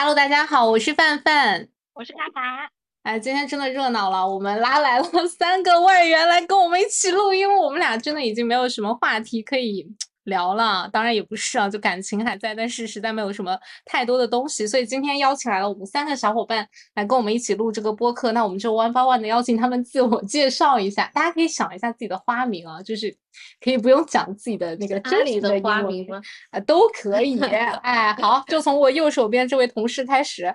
[0.00, 2.70] Hello，大家好，我是范范，我是大达。
[3.02, 9.84] 哎，今天真的热闹了，我们拉来了三个外援来跟我们一起录，因为我们俩真的已经没有什么话题可以。
[10.28, 18.32] 聊了，当然也不是啊，就感情还在，但是实在没有什么太多的东西，所以今天邀请来了我们三个小伙伴来跟我们一起录这个播客。
[18.32, 23.14] 那我们就 one by one 的邀请他们自我介绍一下，大家可以想一下自己的花名啊，就是
[23.60, 26.20] 可以不用讲自己的那个真实的花名吗？
[26.50, 27.38] 啊，都可以。
[27.40, 30.54] 哎，好，就从我右手边这位同事开始。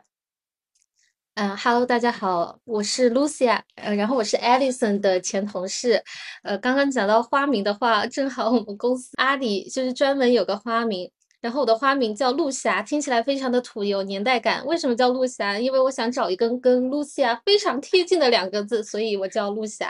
[1.35, 6.03] 嗯，Hello，大家好，我是 Lucia，呃，然后我是 Alison 的前同事，
[6.43, 11.09] 呃，刚刚讲到花名的话，正好我们公司阿里就是专门有个花名，
[11.41, 14.63] 然后我的花名叫陆霞，听起来非常的土，有年代感。
[14.67, 15.57] 为什么叫陆霞？
[15.57, 19.89] 因为我想找一根跟 Lucia 非常贴近的两个字，所以我叫陆霞。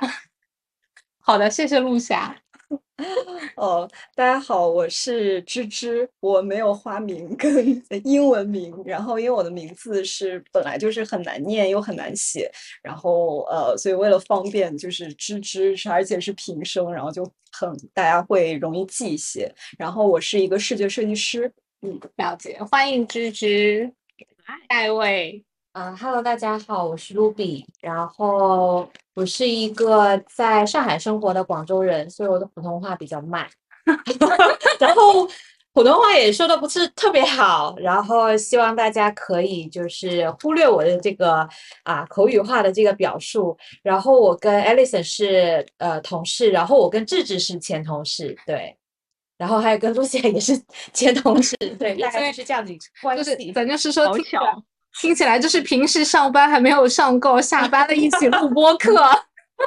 [1.19, 2.42] 好的，谢谢陆霞。
[3.55, 19.51] 哦，大家好，我是芝芝，我没有花名跟英文名，然后因为我的名字是本来就是很难念又很难写，然后呃，所以为了方便就是芝芝，而且是平声，然后就很大家会容易记一些。
[19.77, 23.91] 然后我是一个视觉设计师，嗯，了解，欢迎芝芝，
[24.69, 24.89] 下一
[25.73, 25.81] 位。
[25.81, 33.47] 嗯，Hello，大家好，我是 Ruby，然后我是一个在上海生活的广州人，所以我的普通话比较慢，
[34.79, 35.27] 然后
[35.73, 41.47] 普通话也说的不是特别好，然后希望大家可以就是忽略我的这个
[41.83, 43.57] 啊口语化的这个表述。
[43.81, 48.77] 然后我跟 Alison 是呃同事，然后我跟智智是前同事，对，
[49.39, 50.53] 然后还有跟 Lucy 也是
[50.93, 54.63] 前同事，对，大概是这样子关系，反正是说好巧。
[55.01, 59.01] 听起来就是平时上班还没有上够，下班了一起录播课，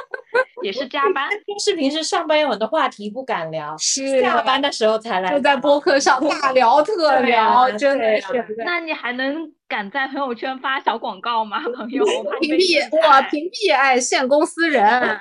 [0.63, 1.29] 也是加班。
[1.59, 8.45] 是平时上班有很多话题不敢聊，是下班的时候才来，就在播客上大聊特聊，真的是。
[8.65, 11.59] 那你还能敢在朋友圈发小广告吗？
[11.75, 12.05] 朋友
[12.39, 15.19] 屏蔽我屏蔽，哎，限公司人，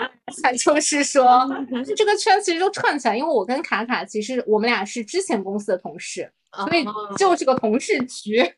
[0.64, 1.48] 就是说，
[1.96, 6.30] 这个圈其实都串起来，因为我跟卡卡其实我们俩是之前公司的同事。
[6.56, 6.84] 所以
[7.16, 8.36] 就是个同事局，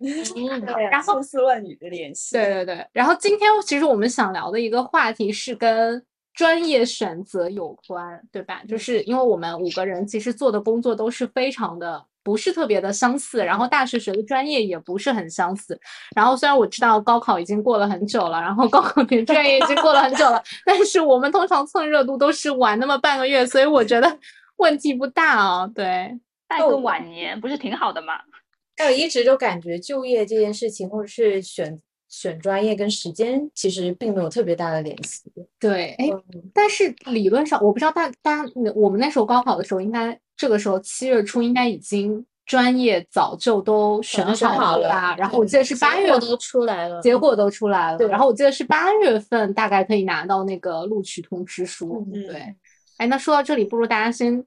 [0.91, 2.37] 然后千丝乱缕的联系。
[2.37, 6.03] 对对对，然后今天其实我们想聊的一个话题是跟
[6.35, 8.63] 专业选择有关，对吧？
[8.69, 15.81] 就是因为我们五个人其实做的工作都是非常的不是特别的相似，然后大学学的专业也不是很相似。
[16.15, 24.19] 然后虽然我知道高考已经过了很久了，然后高考填专业已经过了很久了，但是我们通常蹭热度都是晚那么半个月，所以我觉得
[24.59, 25.67] 问题不大啊。
[25.75, 26.17] 对。
[26.49, 28.15] 拜个晚年不是挺好的吗？
[28.75, 31.79] 但我一直都感觉就业这件事情，或者是选
[32.09, 35.25] 选专业跟时间，其实并没有特别大的联系。
[35.59, 36.09] 对，哎，
[36.55, 45.17] 但是理论上，我不知道大大家，我们那时候高考的时候，应该这个时候七月初应该已经专业早就都选好了吧？
[45.19, 47.99] 然后我记得是八月都出来了，结果都出来了。
[47.99, 52.07] 对，然后我记得是八月份大概可以拿到那个录取通知书。
[52.13, 52.55] 对，
[52.99, 54.45] 哎，那说到这里，不如大家先。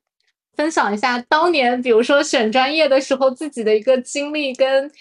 [0.55, 4.91] 分享一下当年，比如说选专业的时候自己的一个经历，跟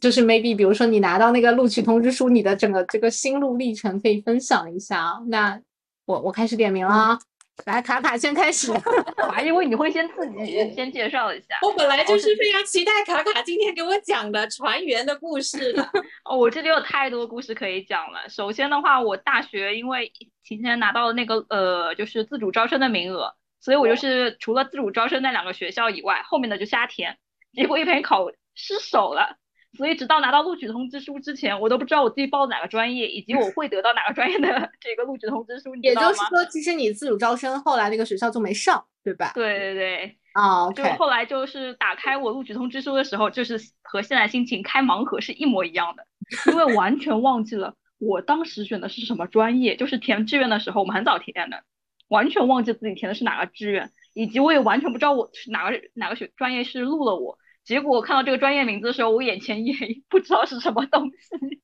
[0.00, 5.18] 就是 maybe，比如说你拿到那个录取通知书，你的整个这个心路历程可以分享一下。
[5.28, 5.60] 那
[6.04, 7.18] 我我开始点名了啊，
[7.64, 8.70] 来卡卡先开始。
[8.72, 11.56] 我 还以为你会先自己先 介绍一下。
[11.62, 15.82] 我本来就是非常期待卡卡今天给我讲的船员的故事的。
[16.28, 18.28] 哦，我这里有太多故事可以讲了。
[18.28, 20.12] 首先的话，我大学因为
[20.44, 23.32] 提前拿到了那个呃，就是自主招生的名额。
[23.64, 27.16] 所以我就是除了自主招生那两个学校以外，后面的就瞎填，
[27.54, 29.38] 结果一陪考失手了。
[29.72, 35.74] 所以直到拿到录取通知书之前，我都不知道我自己报哪个专业，以及我会得到哪个专业的 这个录取通知书。
[35.76, 39.32] 也就是说，其实你自主招生后来那个学校就没上，对吧？
[39.34, 46.06] 对对对，啊，就后来就是打开我录取通知书的时候，就是和现在心情开盲盒是一模一样的，
[46.52, 51.64] 因为完全忘记了我当时选的是什么专业，就是填志愿的时候我们很早填的。
[52.08, 57.38] 完全忘记自己填的是哪个志愿，以及我也完全不知道我是哪个哪个学专业是录了我。
[57.64, 61.62] 结果我看到这个专业名字的时候，我眼前一黑 不知道是什么东西，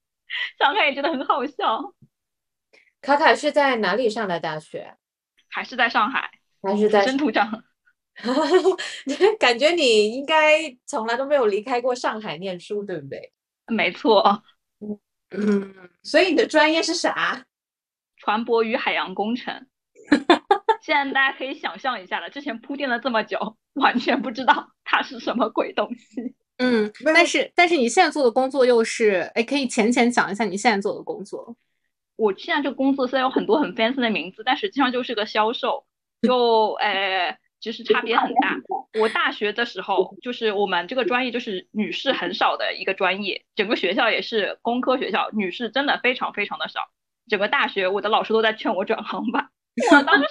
[0.58, 1.94] 想想也觉得很好笑。
[3.02, 4.96] 卡卡是在哪里上的大学？
[5.48, 6.30] 还是在上海？
[6.62, 7.64] 还是在真土长？
[9.38, 13.32] 感觉你应该从来都没有离开过上海念书，对不对？
[13.66, 14.42] 没错。
[15.30, 17.44] 嗯，所以你的专业是啥？
[18.16, 19.66] 船舶与海洋工程。
[20.82, 26.34] 现在大家可以想象一下了，之前铺垫了这么久，完全不知道它是什么鬼东西。
[26.58, 31.56] 嗯，但是但是你现在做的工作又是，哎，可以浅浅讲一下你现在做的工作。
[32.16, 35.86] 我现在这个工作虽然有很多很 fancy 的名字，但实际上就是个销售，
[36.20, 38.56] 就，呃，其实差别很大。
[39.00, 46.80] 我大学的时候，就是我们这个专业就是女士很少的一个专业，整个学校也是工科学校，女士真的非常非常的少。
[47.26, 49.48] 整个大学，我的老师都在劝我转行吧。
[49.92, 50.26] 我当时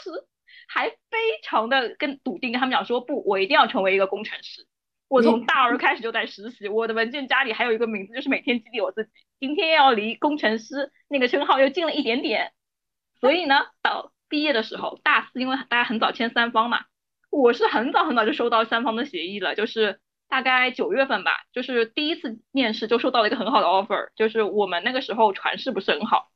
[0.72, 4.68] 还非常的跟笃定跟他们讲说，不，我一定要成为一个工程师。
[5.08, 12.52] 我从大二开始就在实习，我的文件夹里还有一个名字，就是每天激励我自己，今天要离工程师那个称号又近了一点点。
[13.20, 16.86] 所以呢，到毕业的时候，大四因为大家很早签三方嘛，
[17.32, 20.00] 我是很早很早就收到三方的协议了，就是
[20.30, 26.30] 大概九月份吧，就是第一次面试就收到了一个很好的 offer，就是我们那个时候传势不是很好，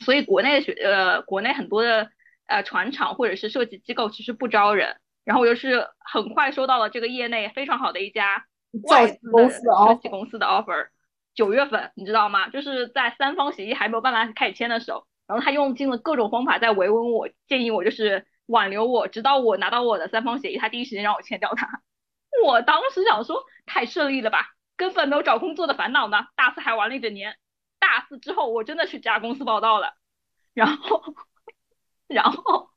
[0.00, 2.10] 所以国内的学呃国内很多的
[2.48, 8.44] 呃船厂或者是设计机构其实不招人，然后我就是很快收到了这个业内非常好的一家
[8.88, 10.88] 外资公司的设计公司的 offer，
[11.34, 12.48] 九月份你知道吗？
[12.48, 15.06] 就是在三方协议还没有办法开始签的时候。
[15.28, 21.68] 然后他用尽了各种方法在维稳我，建议我就是挽留我，直到我拿到我的三方协议，他第一时间让我签掉它。
[22.42, 24.46] 我当时想说太顺利了吧，
[24.78, 26.28] 根本没有找工作的烦恼呢。
[26.34, 27.36] 大四还玩了一整年，
[27.78, 29.92] 大四之后我真的去这家公司报道了，
[30.54, 31.02] 然后，
[32.08, 32.68] 然后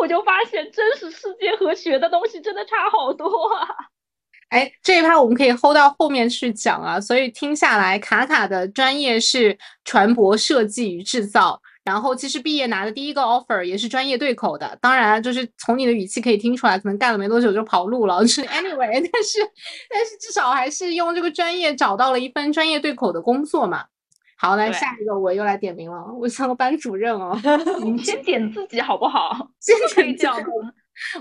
[0.00, 3.68] 我就发现真实世界和学的东西真的差好多啊。
[4.50, 7.00] 哎，这一趴我们可以 hold 到后面去讲啊。
[7.00, 11.60] 所以听下来，卡卡的专业是船舶设计与制造。
[11.84, 18.18] 然后其实毕业拿的第一个 offer 也是专业对口的，当然就是从你的语气可以听出来，可能干了没多久就跑路了。
[18.26, 19.38] 是 anyway，但是
[19.88, 23.84] 但是至少还是用这个专业找到了一份专业对口的工作嘛。
[24.38, 27.34] 好，来下一个我又来点名了，我像个班主任哦。
[27.82, 29.50] 你先点自己好不好？
[29.60, 30.38] 先点 讲，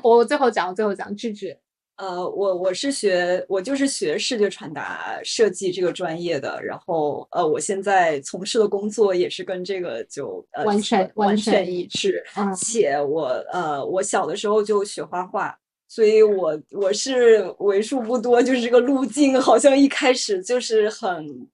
[0.04, 1.58] 我最后讲，最后讲，智智。
[1.98, 12.22] 呃，我我是学我就是学视觉传达设计这个专业的，然后呃，我现在从事的工作也是跟这个就呃完全完全一致，
[12.54, 15.58] 且我呃我小的时候就学画画，
[15.88, 21.48] 所以我我是为数不多就是这个路径好像一开始就是很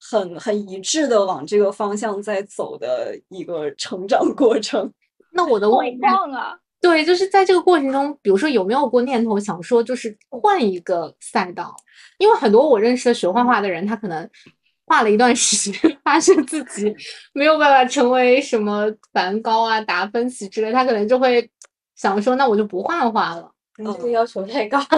[0.00, 4.92] 很很一致的往这个方向在走的一个成长过程。
[5.32, 6.58] 那我的问忘了！
[6.80, 11.74] 对，就是在这个过程中，比如说有没有过念头想说，就是换一个赛道？
[12.18, 14.28] 因为很多我认识的学画画的人，他可能
[14.86, 16.94] 画了一段时间， 发现自己
[17.32, 21.50] 没有办法成为什么梵高啊、达芬奇之类，他可能就会
[21.96, 23.50] 想说，那我就不画画了。
[23.76, 24.78] 这个要求太高。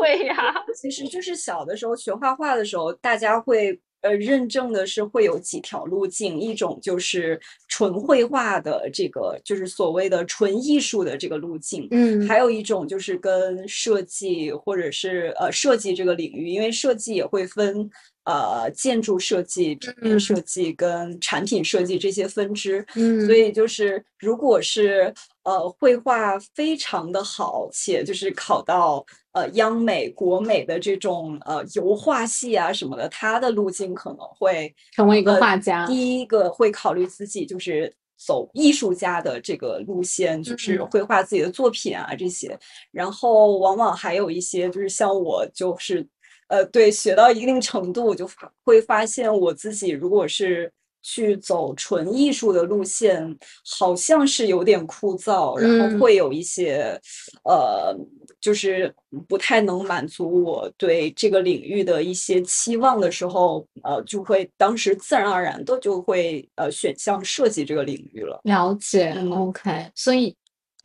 [0.00, 3.78] 对呀，其实就是小的时候学画画的时候，大家会。
[4.02, 17.90] 呃，认证的是会有几条路径，一种就是纯绘画的这个，就是所谓的纯艺术的这个路径，嗯，还有一种就是跟设计或者是呃设计这个领域，因为设计也会分
[18.24, 25.12] 呃建筑设计、平面设计跟产品设计这些分支，嗯，所以就是如果是
[25.46, 29.06] 呃绘画非常的好，且就是考到。
[29.36, 35.86] 呃，央美、国美的这种呃油画系啊什么的，他的路径可能会成为一个画家。
[35.86, 42.58] 第一个会考虑自己就是走艺术家的这个路线，就是绘画自己的作品啊这些。
[42.90, 46.08] 然后往往还有一些就是像我，就是
[46.48, 48.26] 呃对学到一定程度，我就
[48.64, 50.72] 会发现我自己如果是
[51.02, 53.36] 去走纯艺术的路线，
[53.78, 57.00] 好像是有点枯燥，然后会有一些
[57.44, 57.96] 呃。
[58.38, 58.94] 就是
[59.26, 68.40] 不太能满足我对这个领域的一些期望的时候，呃，就会当时自然而然的就会呃选项设计这个领域了。
[68.44, 69.90] 了解，OK。
[69.96, 70.36] 所以，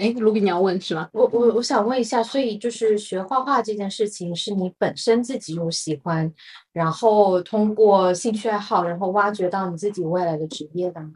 [0.01, 1.07] 哎，卢比你要问是吗？
[1.13, 6.33] 我我我想问一下，所以就是学画画这件事情，是你本身自己有喜欢，
[6.73, 11.11] 然后通过兴趣爱好，然后挖掘到你自己未来的职业的吗？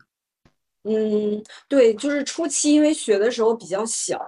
[0.84, 4.20] 嗯，对，就是初期因为学的时候比较小。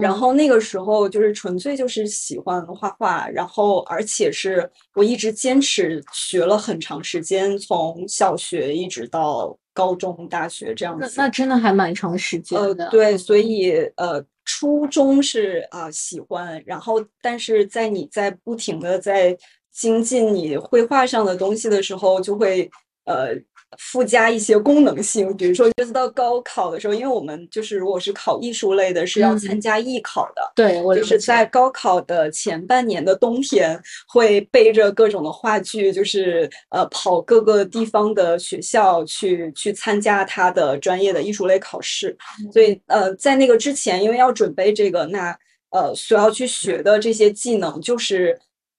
[0.00, 11.14] 然后那个时候就是纯粹就是喜欢画画，然后而且是我一直坚持学了很长时间，从小学一直到高中、大学这样子。
[11.16, 12.86] 那那真的还蛮长时间的。
[12.86, 19.36] 呃，对，所以呃，初中是啊喜欢，然后但是在你在不停的在
[19.70, 22.70] 精进你绘画上的东西的时候，就会
[23.04, 23.36] 呃。
[23.78, 30.52] 附加一些功能性，比如说，就是到高考的时候，因为我们就是如果是考艺术类的，是要参加艺考的。
[30.54, 42.16] 对，我就是在高考的前半年的冬天，会背着各种的话剧，就是呃跑各个地方的学校去去参加他的专业的艺术类考试。
[42.52, 45.36] 所以呃，在那个之前，因为要准备这个，那
[45.70, 48.38] 呃所要去学的这些技能，就是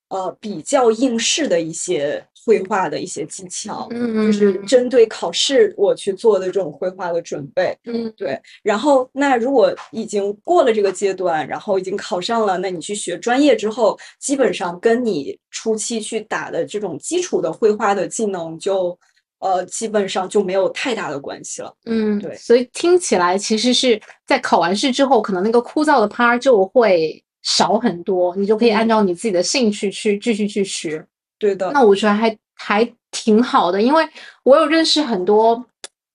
[0.09, 2.25] 呃比较应试的一些。
[2.47, 7.77] 绘画的一些技巧，嗯就是针对考试我去做的这种绘画的准备。
[7.83, 18.97] 嗯对，然后那如果已经过了这个阶段，然后已经考上了，那你去学专业之后，基本上跟你初期去打的这种基础的绘画的技能就，
[19.39, 21.73] 呃，基本上就没有太大的关系了。
[21.85, 31.05] 嗯，对所以听起来其实是在考完试之后，可能那个枯燥的 part 就会少很多，你就可以按嗯照你自己的兴趣去继续去学。
[31.37, 34.07] 对的，那我觉得还还挺好的，因为
[34.43, 35.65] 我有认识很多，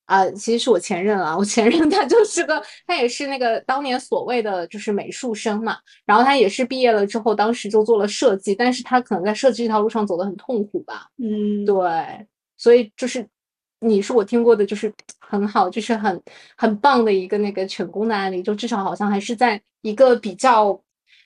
[0.06, 12.26] 啊、其实是我前任啊，我前任他就是个，他也是那个当年所谓的就是美术生嘛，然后他也是毕业了之后，当时就做了设计，但是他可能在设计这条路上走得很痛苦吧，嗯，对，
[12.58, 13.26] 所以就是
[13.80, 16.20] 你是我听过的，就是很好，就是很
[16.56, 20.78] 很棒的一个那个成功的案例，就至少好像还是在一个比较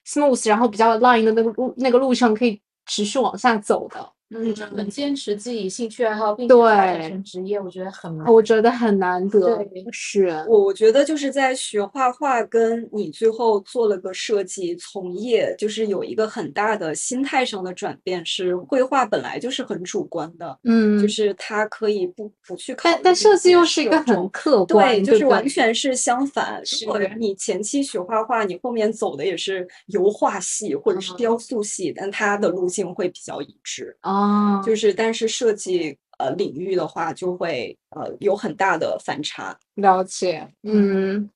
[0.06, 4.15] smooth，然后比较 line 的那个路那个路上可以持续往下走的。
[4.30, 8.26] 嗯，很坚持自己兴趣爱好，并且发展对成职业，我觉得很难。
[8.26, 18.24] 我觉得很难得对，是，我我觉得就是在学画画，跟你最后做了个设计从业，就是有一个很大的心态上的转变。
[18.26, 26.60] 是绘画本来就是很主观的，嗯就，是它可以不不去考但设计又是一个很客观，对，就是完全是相反。
[26.82, 33.96] 如果是你前期学画画，你后面走的也是油画系或者是嗯雕塑系，但它的路径会比较一致。
[34.16, 39.58] 哦，就是但是设计呃领域的话，就会呃有很大的反差。
[39.74, 41.28] 了解，嗯，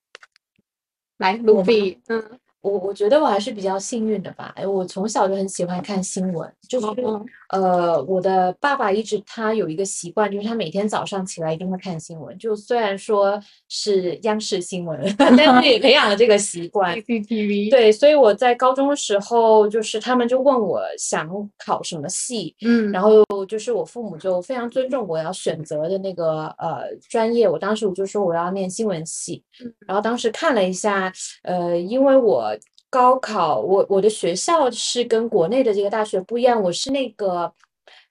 [1.19, 16.97] 来，卢我比，嗯，我我觉得我还是比较幸运的吧，哎我从小就很喜欢看新闻，就是嗯呃，我的爸爸一直他有一个习惯，就是他每天早上起来一定会看新闻，就虽然说是央视新闻， 但是也培养了这个习惯。
[17.03, 21.29] CCTV，，对，所以我在高中的时候，就是他们就问我想
[21.59, 29.43] 考什么系，嗯，然后就是我父母就非常尊重我要选择的那个呃专业，我当时我就说我要念新闻系，
[29.87, 32.57] 然后当时看了一下，呃，因为我
[32.91, 37.53] 高考我我的学校是跟国内的这个大学不一样，我是那个。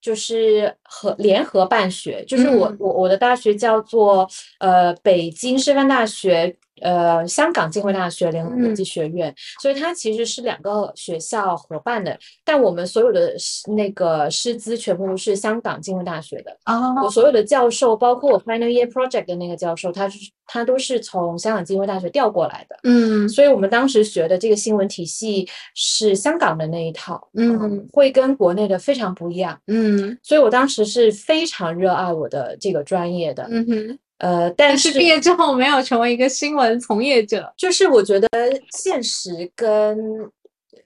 [0.01, 4.25] 就是和联合办学，就是我、嗯我我的大学叫做
[4.59, 16.55] 呃北京师范大学，呃香港浸会大学联合国嗯际学院，所以它其实是两个学校合办的，但我们所有的师那个师资全部都是香港浸会大学的。
[16.65, 22.75] 我哦，所有的教授，包括我 final year project 的那个教授，他是他都是从香港浸会大学调过来的。
[22.83, 29.59] 嗯所以我们当时学的这个新闻体系是香港的那一套，嗯会跟国内的非常不一样。
[29.67, 38.29] 嗯所以我当时是非常热爱我的这个专业的，嗯哼，呃，但但是毕业之后没有成为一个新闻从业者，就是我觉得
[38.71, 39.97] 现实跟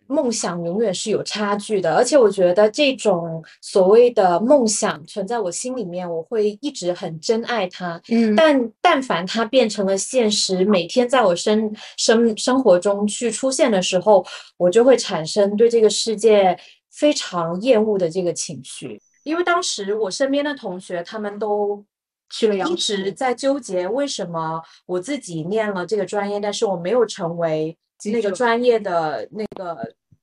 [0.08, 8.00] 梦想永远是有差距的，而且我觉得这种所谓的梦想存在我心里面，我会一直很珍爱它。
[8.10, 14.24] 嗯但但凡它变成了现实，每天在我生生生活中去出现的时候，
[14.58, 16.56] 我就会产生对这个世界
[16.92, 19.02] 非常厌恶的这个情绪。
[19.24, 21.93] 因为当时我身边的同学他们都一
[22.34, 27.78] 去了央视，直在纠结为什么我自己念了这个专业，但是我没有成为
[28.12, 29.78] 那个专业的那个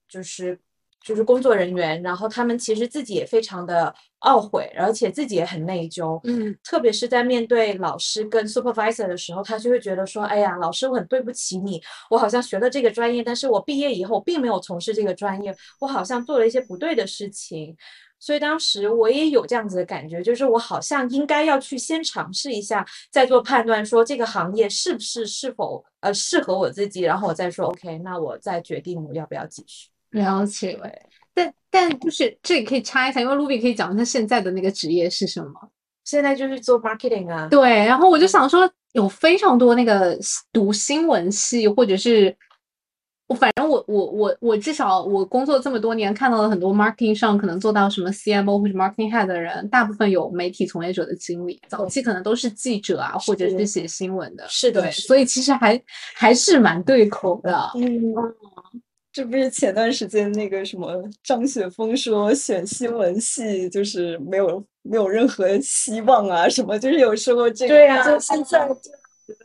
[0.08, 0.58] 就是
[1.04, 6.20] 就是工作人员，然后他们其实自己也非常的懊悔，而且自己也很内疚。
[6.24, 17.76] 嗯特别是在面对老师跟 supervisor 的时候，他就会觉得说：“哎呀，老师，我很对不起你，我好像学了这个专业，但是我毕业以后并没有从事这个专业，我好像做了一些不对的事情。”
[18.20, 29.88] 所以当时我也有这样子的感觉，就是我好像应该要去先尝试一下，再做判断，说这个行业是不是是否呃适合我自己，然后我再说 OK，那我再决定我要不要继续。
[30.10, 30.78] 了解。
[31.32, 35.52] 但但就是这里可以插一下，因为 Ruby 可以讲他现在的那个职业是什么。
[36.04, 40.18] 现在就是做 marketing 啊，对，然后我就想说，有非常多那个
[40.52, 42.36] 读新闻系，或者是
[43.30, 55.80] 我反正我我我我至少我工作这么多年，看到了很多 marketing 上可能做到什么 CMO 或者 marketing head 的人，大部分有媒体从业者的经历，早期可能都是记者啊，或者是是写新闻的，是的是所以其实还
[56.16, 57.70] 还是蛮对口的。
[57.76, 58.02] 嗯，
[59.12, 68.68] 这不是前段时间那个什么张雪峰说选新闻系就是没有没有任何希望啊，什么就是有说过这个，对啊就现在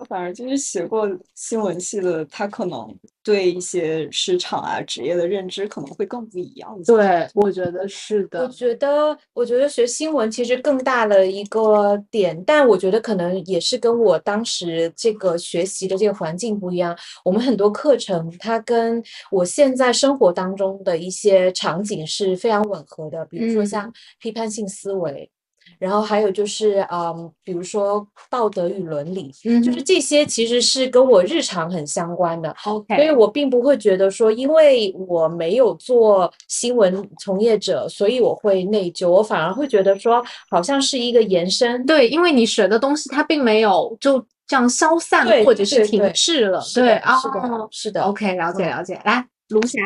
[0.07, 6.77] 反而就是学过新闻系的，他可能对一些市场啊、职业的认知可能会更不一样。
[6.85, 8.47] 对，我觉得是的我。
[8.47, 16.97] 觉得，我觉得学新闻其实更大的一个点，但我觉得可能也是跟我当时这个学习的这个环境不一样。
[17.23, 25.29] 我们很多课程，它跟我现在生活当中的一些场景是非常吻合的，比如说嗯像批判性思维，
[25.79, 32.55] 然后还有就是，嗯，比如说道德与伦理，嗯就是这些其实是跟我日常很相关的。
[32.65, 39.09] OK，所以我并不会觉得说，因为我没有做新闻从业者，所以我会内疚。
[39.09, 41.85] 我反而会觉得说，好像是一个延伸。
[41.85, 46.61] 对，因为你学的东西它并没有就这样消散或者是停滞了。
[46.73, 48.01] 对，啊，是的哦，是的。
[48.01, 49.01] OK，了解嗯了解。
[49.03, 49.79] 来，卢霞，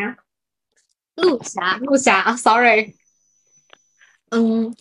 [1.16, 2.96] 陆霞，陆霞啊，Sorry，
[4.32, 4.74] 嗯，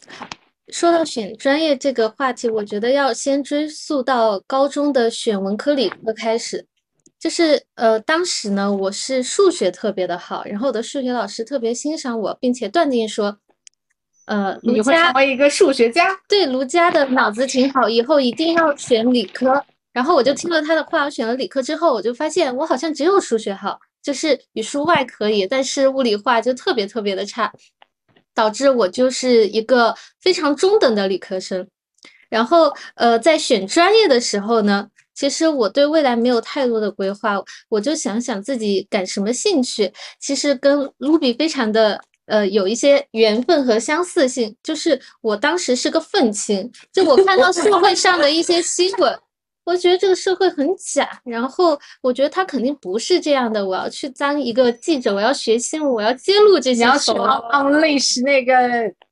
[0.70, 6.66] 说到选专业这个话题，我觉得要先追溯到高中的选文科理科开始。
[7.18, 13.37] 就是呃，当时呢，我是数学特别的好，然后我的数学老师特别欣赏我，并且断定说，
[14.26, 16.16] 呃，卢你会成佳为一个数学家。
[16.28, 19.64] 对卢佳的脑子挺好，以后一定要选理科。
[19.92, 27.52] 然后我就听了他的话，我选了理科之后，我就发现我好像只有数学好，就是语数外可以，但是物理化就特别特别的差，
[28.38, 31.66] 导致我就是一个非常中等的理科生。
[32.30, 44.54] 然后呃，在选专业的时候呢，其实我对未来没有太多的规划，我就想想自己感什么兴趣，其实跟 Ruby 非常的呃有一些缘分和相似性。
[44.62, 49.18] 就是我当时是个愤青，就我看到社会上的一些新闻，
[49.68, 53.62] 我觉得这个社会很假，然后我觉得他肯定不是这样的。
[53.64, 57.28] 我要去当一个记者，我要学新闻，我要揭露这你些要去丑闻。
[57.28, 58.54] unleash 那个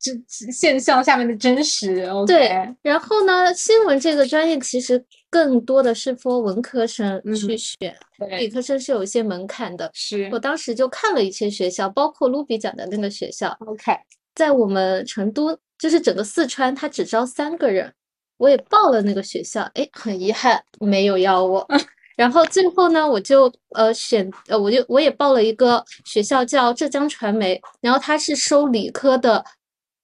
[0.00, 2.48] 真现象下面的真实对，
[2.80, 9.90] 然后呢，新闻这个专业其实更多的是 for 文科生嗯去选，理对，科生是有一些门槛的。
[9.92, 13.92] 是我当时就看了一些学校，包括 Ruby 讲的那个学校，OK，
[14.34, 17.92] 在我们成都，就是整个四川，他只招三个人，
[18.38, 21.66] 我也报了那个学校，哎，很遗憾没有要我。
[22.16, 29.44] 然后最后呢，我就呃选呃，我就我也报了一个学校叫浙江传媒，然后它是收理科的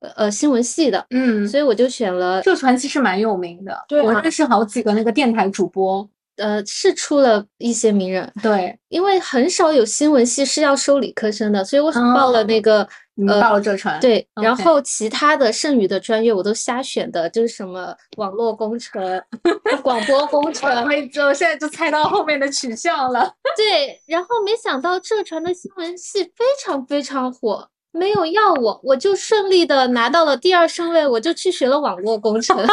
[0.01, 19.23] 呃呃新闻系的，嗯，所以我就选了浙传其实蛮有名的，对啊我认识好几个那个电台主播，呃是出了一些名人，对，因为很少有新闻系是要收理科生的，所以我报了那个你呃报了浙传，对，然后其他的剩余的专业我都瞎选的，就是什么网络工程、
[19.83, 32.57] 广播工程，我会就现在就猜到后面的取向了， 对，然后没想到浙传的新闻系非常非常火，没有要我，我就顺利的拿到了第二顺位，我就去学了网络工程。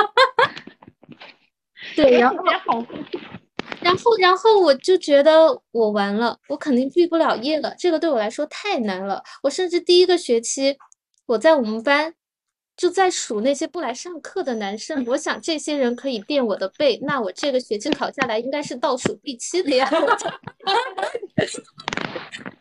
[1.95, 2.36] 对，然后
[3.82, 9.24] 然后，然后我就觉得我完了，我肯定毕不了业了，这个对我来说太难了。
[9.44, 10.78] 我甚至第一个学期，
[11.26, 12.13] 我在我们班
[12.76, 19.89] 就在数那些不来上课的男生，我想这些人可以垫我的背，那我这个学期考下来应该是倒数第七的呀。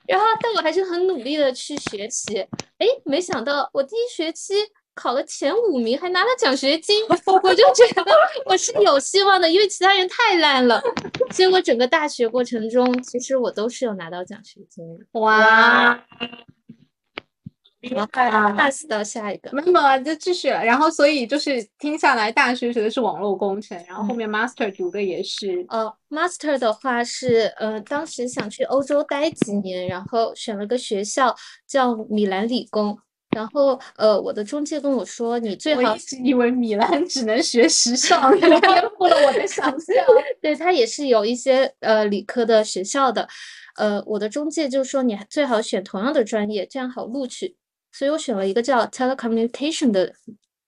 [0.06, 2.38] 然后，但我还是很努力的去学习。
[2.78, 4.54] 哎，没想到我第一学期
[4.98, 8.04] 考了前五名，还拿了奖学金， 我就觉得
[8.46, 10.82] 我是有希望的，因为其他人太烂了。
[11.30, 15.04] 结果整个大学过程中，其实我都是有拿到奖学金的。
[15.20, 16.04] 哇，
[17.80, 19.52] 然后 pass 到下一个。
[19.52, 20.64] 没有没有，就继续了。
[20.64, 31.36] 然后所以就是听下来，大学学的是网络工程，然后后面 master 读的也是，呃，master 的话是，呃，当时想去欧洲待几年，然后选了个学校
[31.68, 32.98] 叫米兰理工。
[33.38, 39.94] 然后，呃，我的中介跟我说，你最好我一直以为米兰只能学时 尚，颠覆 了我的想象。
[40.42, 43.28] 对，它也是有一些呃理科的学校的，
[43.76, 47.54] 呃，我的中介就说你最好选同样的专业，这样好录取。
[47.92, 50.12] 所以我选了一个叫 telecommunication 的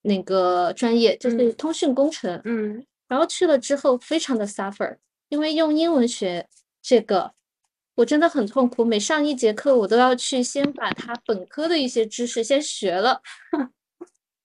[0.02, 2.40] 那个专业，就是嗯通讯工程。
[2.44, 4.96] 嗯，然后去了之后非常的 suffer，
[5.28, 6.46] 因为用英文学
[6.80, 7.33] 这个，
[8.00, 8.82] 我真的很痛苦。
[8.82, 13.20] 每上一节课，我都要去先把他本科的一些知识先学了。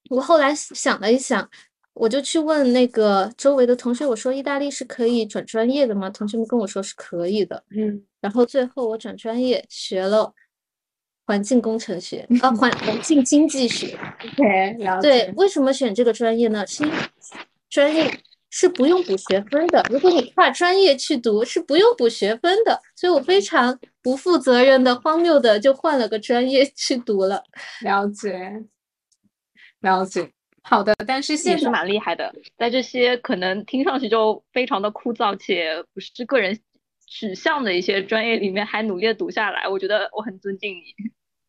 [0.10, 1.50] 我后来想了一想，
[1.94, 6.10] 我就去问那个周围的同学，我说意大利是可以转专业的吗？
[6.10, 7.64] 同学们跟我说是可以的。
[7.70, 10.34] 嗯，然后最后我转专业学了
[11.26, 13.98] 环境工程学， 啊，环环境经济学。
[14.34, 15.34] OK，了对，。
[15.38, 16.68] 为什么选这个专业呢？
[16.68, 16.96] 是因为
[17.70, 18.20] 专业
[18.58, 27.44] 是不用补学分的，如果你跨专业去读是不用补学分的，所以我非常不负责任的、荒谬的就换了个专业去读了。
[27.82, 28.64] 了解，
[29.82, 30.32] 了解。
[30.64, 36.58] 好的，但是也是现在蛮厉害的，在这些可能听上去就非常的枯燥且不是个人
[37.06, 40.96] 取向的一些专业里面，还努力的读下来，我觉得我很尊敬你。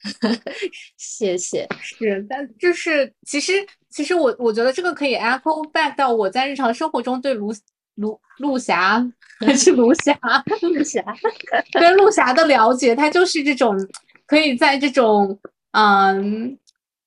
[0.99, 1.69] 谢谢。
[1.81, 3.53] 是，但就是其实
[3.97, 7.51] 其实我我觉得这个可以 echo back 到我在日常生活中对卢
[7.95, 9.03] 卢陆霞
[9.41, 10.13] 还是卢霞
[10.61, 11.03] 陆霞，
[11.73, 13.75] 对陆霞的了解，她就是这种
[14.27, 15.39] 可以在这种
[15.73, 16.59] 嗯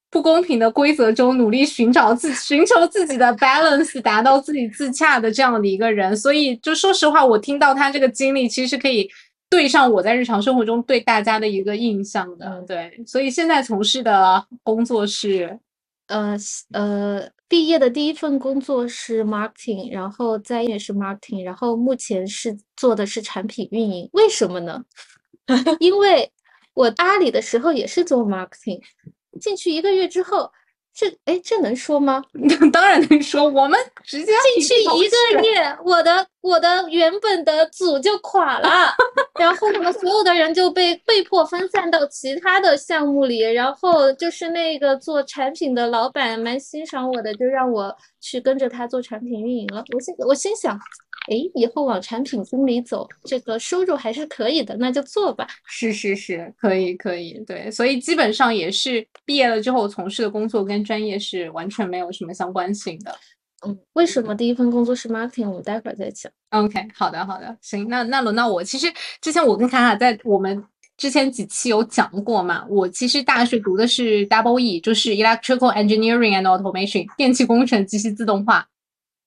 [0.09, 6.17] 不公平的规则中努力寻找自寻求自己的 balance，达到自己自洽的这样的一个人。
[6.17, 9.07] 所以就说实话，我听到她这个经历，其实可以
[9.47, 12.47] 对上我在日常生活中对大家的一个印象的。
[12.47, 15.59] 嗯对，所以现在从事的工作是
[16.09, 16.35] 呃
[16.73, 24.09] 呃，毕业的第一份工作是 marketing，然后在也是 marketing，然后目前是做的是产品运营。
[24.13, 24.83] 为什么呢？
[25.79, 26.31] 因为
[26.73, 28.81] 我阿里的时候也是做 marketing，
[29.39, 30.51] 进去一个月之后，
[30.99, 32.21] 这哎这能说吗？
[32.73, 38.69] 当然能说，我们直接进去一个月，我的我的原本的组就垮了，
[39.39, 49.81] 然后我们所有的人就被被迫分散到其他的项目里，然后就是那个做产品的老板蛮欣赏我的，就让我去跟着他做产品运营了。
[49.93, 50.77] 我心我心想，
[51.27, 55.47] 哎，以后往产品经理走，这个收入还是可以的，那就做吧。
[55.67, 63.15] 是是是，可以可以，对，所以基本上也是毕业了之后从事的工作跟专业是完全没有什么相关性的。
[63.67, 65.49] 嗯，为什么第一份工作是 marketing？
[65.49, 66.31] 我们待会儿再讲。
[66.51, 68.63] OK，好的好的，行，那那轮到我。
[68.63, 68.87] 其实
[69.21, 70.63] 之前我跟卡卡在我们
[70.97, 78.65] 之前几期有讲过嘛，我其实大学读的是 Double E，就是 Electrical Engineering and Automation，电气工程、及其自动化。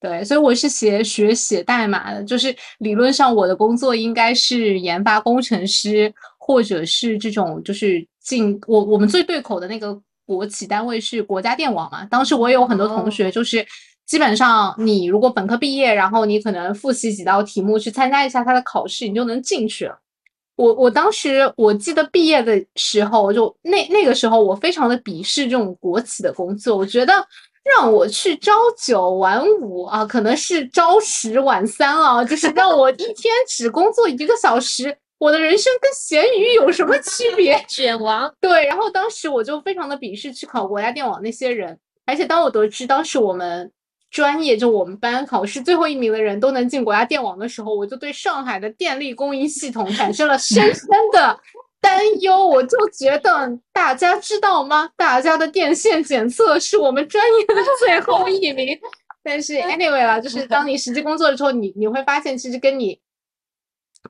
[0.03, 12.05] 对，所以我是写学写代码的，就是理论上我的工作应该是研发工程师，或者是这种就是进我我们最对口的那个国企单位是国家电网嘛。
[12.07, 13.65] 当时我也有很多同学就是。
[14.05, 19.97] 基本上，你如果本科毕业，然后你可能复习几道题目，去参加一下他的考试，你就能进去了。
[20.57, 27.15] 我我当时我记得毕业的时候，就那那个时候，我非常的鄙视这种国企的工作，我觉得
[27.65, 37.63] 让我去朝九晚五啊，可能是朝十晚三啊，就是让我一天只工作一个小时，我的人生跟咸鱼有什么区别？
[37.69, 43.71] 卷王，对，然后当时我就非常的鄙视去考国家电网那些人，而且当我得知当时我们
[44.11, 51.39] 专业就我们班考试最后一名的人都能进国家电网的时候，我就对上海的电力供应系统产生了深深的
[51.83, 52.47] 担忧。
[52.47, 54.89] 我就觉得大家知道吗？
[54.97, 58.79] 大家的电线检测是我们专业的最后一名。
[59.23, 62.99] 但是 anyway 啦，就是当你实际工作的时候，你你会发现其实跟你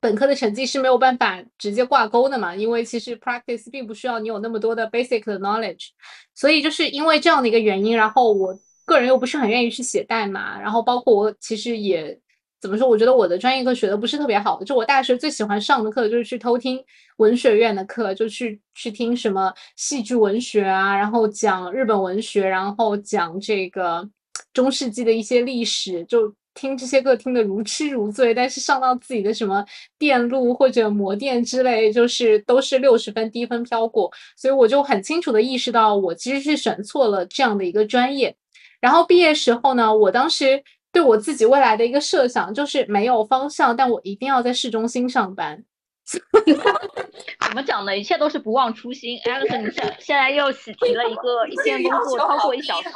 [0.01, 5.89] 本科的成绩是没有办法直接挂钩的嘛，因为其实 practice 并不需要你有那么多的 basic 的 knowledge，
[6.35, 12.19] 所以就是因为这样的一个原因，然后我个人又不是很愿意去写代码，然后包括我其实也
[12.63, 16.81] 怎么说，我觉得我的专业课学的不是特别好，就我大学最喜欢上的课就是去偷听
[17.17, 24.09] 文学院的课，就去去听什么戏剧文学啊，然后讲日本文学，然后讲这个
[24.53, 29.65] 中世纪的一些历史，就听这些课听得如痴如醉，但是上到自己的什么
[29.99, 38.37] 电路或者模电之类，就是都是六十分低分飘过，所以我就很清楚的意识到，我其实是选错了这样的一个专业。
[38.81, 45.65] 然后毕业时候呢，我当时对我自己未来的一个设想就是没有方向，但我一定要在市中心上班。
[46.05, 47.97] 怎么讲呢？
[47.97, 49.19] 一切都是不忘初心。
[49.21, 52.89] Alex，你现现在又喜提了一个一天工作超过一小时，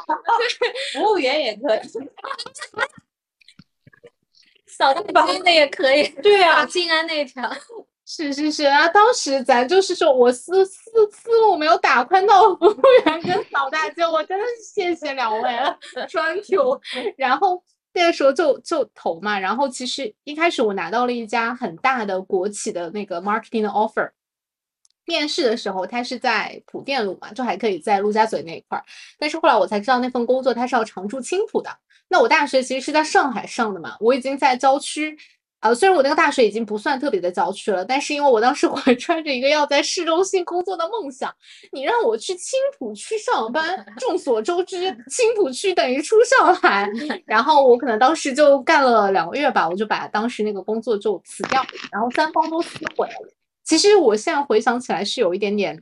[0.93, 1.79] 服务员也可以。
[4.67, 7.49] 扫大街的也可以，对啊，静安那条。
[8.05, 15.77] 是是是啊，当时咱就是说我思思思路没有打宽到服务员跟扫大街，我真的是谢谢两位了
[16.11, 16.79] ，Thank you。
[17.17, 17.63] 然后
[17.97, 24.11] 那个时候就就投嘛，然后其实一开始我拿到了一家很大的国企的那个 marketing 的 offer。
[25.05, 28.83] 面试的时候，他是在浦电路嘛，就还可以在陆家嘴那一块儿。
[29.17, 31.75] 但是后来我才知道那份工作它是要常驻青浦的。
[32.07, 35.17] 那我大学其实是在上海上的嘛，我已经在郊区。
[35.67, 41.33] 呃，虽然我那个大学已经不算特别的郊区了，但是因为我当时 怀揣着一个要在市中心工作的梦想，
[41.73, 46.89] 你让我去青浦区上班，众所周知，青浦区等于出上海。
[47.27, 53.33] 然后我可能当时就干了两个月吧，我就把当时那个工作就辞掉，然后三方都撕毁了。
[53.65, 55.77] 其实我现在回想起来是有一点点，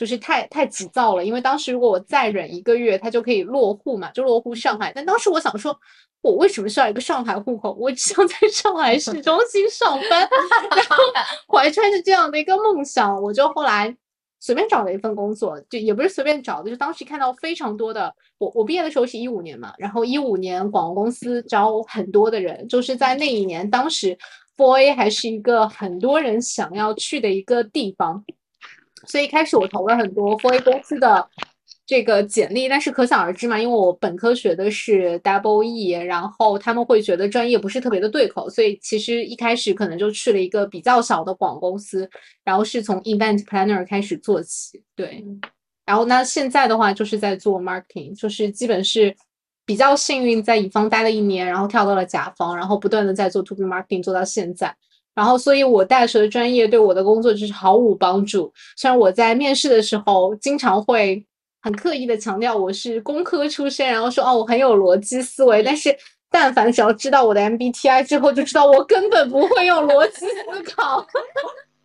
[0.00, 4.90] 就是太太急躁了，因为当时如果我再忍一个月，他就可以落户嘛，就落户上海。
[4.94, 5.78] 但当时我想说，
[6.22, 7.76] 我为什么需要一个上海户口？
[7.78, 10.26] 我只想在上海市中心上班。
[10.74, 10.96] 然后
[11.52, 13.94] 怀揣着这样的一个梦想，我就后来
[14.40, 24.16] 随便找了一份工作，就也不是随便找的，就当时看到非常多的，我我毕业的时候是一五年嘛，然后一五年广告公司招很多的人，就是在那一年，当时
[24.56, 28.24] A 还是一个很多人想要去的一个地方，
[29.10, 31.28] 所以一开始我投了很多 Four A 公司的。
[31.86, 42.08] 这个简历，但是可想而知嘛，因为我本科学的是 Double E，然后他们会觉得专业不是特别的对口，所以其实一开始可能就去了一个比较小的广公司，
[42.44, 45.24] 然后是从 Event Planner 开始做起，对，
[45.84, 49.12] 然后那现在的话就是在做 Marketing，就是基本是
[49.66, 54.72] 比较幸运，在乙方待了一年，然后跳到了甲方，然后不断的在做 To B Marketing 做到现在，
[55.20, 61.24] 然后所以我大学的专业对我的工作就是毫无帮助，虽然我在面试的时候经常会。
[61.62, 65.94] 很刻意的强调我是工科出身，然后说哦我很有逻辑思维，但是
[66.30, 71.06] 但凡只要知道我的 MBTI 之后，就知道我根本不会用逻辑思考。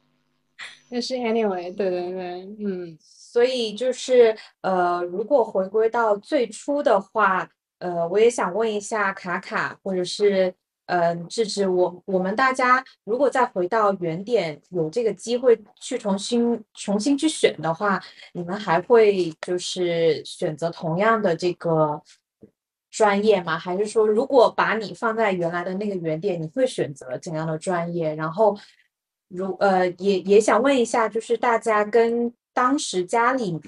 [0.90, 7.46] 但是 anyway，对对对，嗯，所以就是呃，如果回归到最初的话，
[7.80, 10.56] 呃，我也想问一下卡卡或者是。
[10.88, 18.00] 嗯，志志，我我们大家如果再回到原点，有这个机会去重新重新去选的话，
[18.34, 22.00] 你们还会就是选择同样的这个
[22.92, 23.58] 专业吗？
[23.58, 28.14] 还是说，如果把你放在原来的那个原点，你会选择怎样的专业？
[28.14, 28.56] 然后，
[29.28, 33.60] 如呃，也也想问一下，就是大家跟当时家里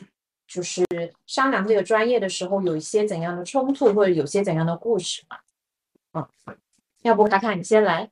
[0.47, 0.86] 就是
[1.25, 5.38] 商量这个专业的时候，有一些怎样的冲突，或者有些怎样的故事吗？
[6.45, 6.58] 嗯。
[7.03, 8.10] 要不卡卡你先来。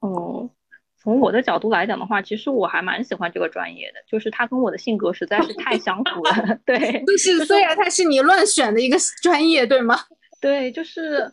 [0.00, 0.50] 哦，
[0.98, 6.58] 从我的角度来讲的话，其实我还蛮喜欢这个专业的，就是它跟我的性格实在是太相符了。
[6.66, 9.96] 对， 就是虽然它是你乱选的一个专业，对吗？
[10.40, 11.32] 对，就是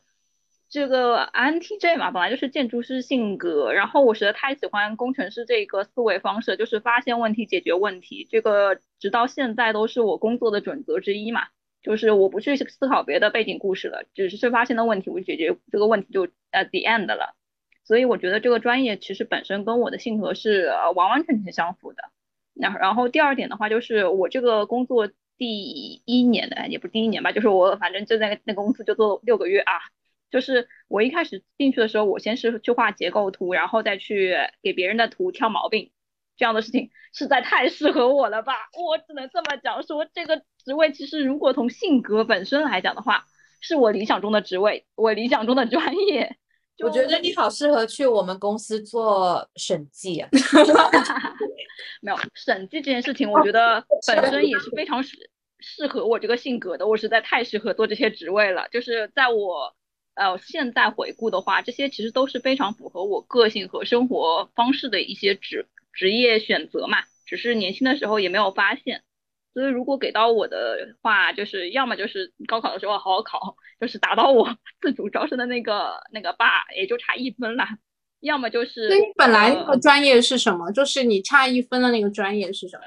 [0.70, 11.48] 这个 INTJ 嘛，本来就是建筑师性格，然后我实在太喜欢工程师这个思维方式，就是发现问题、解决问题，这个直到现在都是我工作的准则之一嘛。
[11.88, 17.34] 就是我不去思考别的背景故事了，只是发现的问题，我解决这个问题就 at the end 了。
[17.86, 22.04] 所以我觉得这个专业其实本身跟我的性格是完完全全相符的。
[22.54, 29.72] 那然后第二点的话，就是我这个工作第一年的也不是第一年吧，就是我反正就在那个公司就做六个月啊。
[30.30, 35.92] 就是我一开始进去的时候，我先是去画结构图，然后再去给别人的图挑毛病。
[36.38, 38.54] 这样的事情实在太适合我了吧！
[38.78, 43.26] 我只能这么讲，说这个职位其实如果从性格本身来讲的话，
[43.60, 46.38] 是我理想中的职位，我理想中的专业。
[46.84, 50.30] 我觉得你好适合去我们公司做审计啊！
[52.02, 55.18] 没有审计这件事情，我觉得 本身也是非常适
[55.60, 56.88] 适合我这个性格的。
[56.88, 58.68] 我实在太适合做这些职位了。
[58.72, 59.76] 就是在我
[60.14, 65.66] 呃现在回顾的话，这些其实都是非常符合我个性和生活方式的一些职。
[65.98, 69.02] 职业选择嘛，只是年轻的时候也没有发现，
[69.54, 77.66] 所以如果给到我的话，就是要么就是高考的时候好好考，就是达到我 自主招生的那个那个把，也就差一分了；
[78.20, 78.88] 要么就是。
[78.88, 80.72] 那你本来那个专业是什么？
[80.72, 82.84] 就是你差一分的那个专业是什么？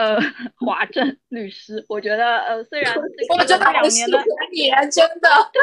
[0.00, 0.18] 呃，
[0.56, 4.18] 华政律师，我觉得呃，虽然 我这两年的
[4.50, 5.62] 你真的， 对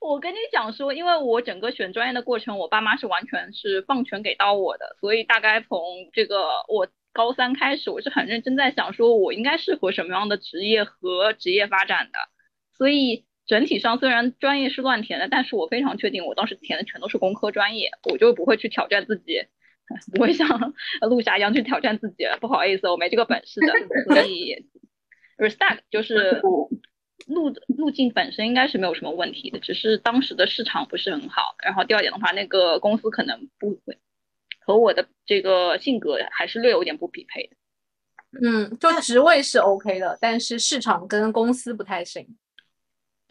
[0.00, 12.18] 我跟你讲说，因为我整个选专业的过程，我爸妈是完全是放权给到我的，所以大概从这个我高三开始，我是很认真在想，说我应该适合什么样的职业和职业发展的。
[12.78, 19.42] 所以整体上虽然专业是乱填的，但是我非常确定，我当时填的全都是工科专业，我就不会去挑战自己。
[20.14, 20.48] 不会像
[21.02, 23.72] 陆霞一样去挑战自己，不好意思，我没这个本事的。
[24.14, 24.66] 所以
[25.38, 26.40] ，respect 就 是
[27.26, 31.54] 路路径本身应该是没有什么问题的，只是当时的市场不是很好。
[31.62, 33.98] 然后第二点的话，那个公司可能不会
[34.60, 37.56] 和我的这个性格还是略有点不匹配的。
[38.42, 42.26] 嗯，就职位是 OK 的，但是市场跟公司不太行。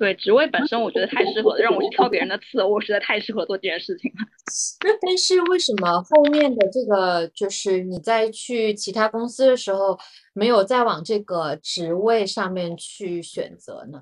[0.01, 4.25] 对职位本身，我觉得太适合了，让我去挑别人的刺，我实在太适合做这件事情了。
[4.83, 9.99] 那但是为什么后面的这个，就是你在去其他公司的时候，
[10.33, 14.01] 没有再往这个职位上面去选择呢？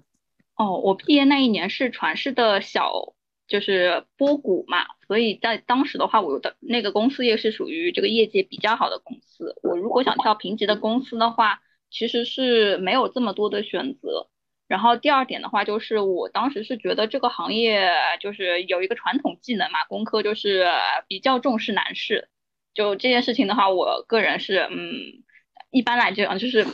[0.56, 3.14] 哦，我毕业那一年是传世的小，
[3.46, 9.54] 就是波谷嘛，所以在当时的话，我的那个公司也是属于这个业界比较好的公司。
[9.64, 11.60] 我如果想跳评级的公司的话，
[11.92, 14.30] 其实是没有这么多的选择。
[14.70, 20.68] 然后第二点的话，就是我当时是觉得这个行业就是有一个传统技能嘛，工科就是
[21.08, 22.30] 比较重视男士。
[22.76, 25.24] 就这件事情的话，我个人是嗯，
[25.72, 26.66] 一般来讲就是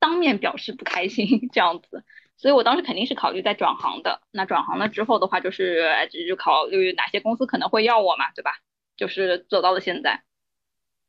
[0.00, 2.02] 当面表示不开心 这样子。
[2.38, 4.22] 所以我当时肯定是考虑在转行的。
[4.30, 8.52] 那转行了之后的话，就是就考虑哪些公司可能会要我嘛，对吧？
[8.96, 10.22] 就是走到了现在。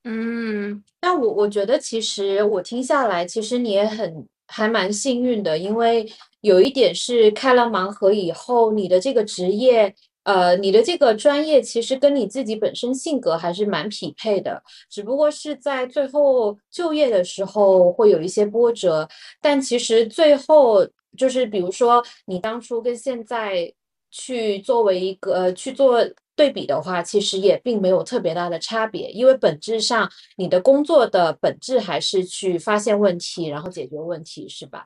[0.04, 9.96] 嗯，那我我觉得其实我听下来，其实你也很还蛮幸运的，因为有一点是开了盲盒以后，你的这个职业。
[10.24, 19.08] 呃，你的这个专业其实跟你自己本身性格还是蛮匹配的，只不过是在最后就业的时候会有一些波折。
[19.42, 20.86] 但其实最后
[21.18, 23.74] 就是，比如说你当初跟现在
[24.12, 25.98] 去作为一个呃去做
[26.40, 34.86] 对比的话，其实也并没有特别大的差别，因为本质上你的工作的本质还是去发现问题，然后解决问题，是吧？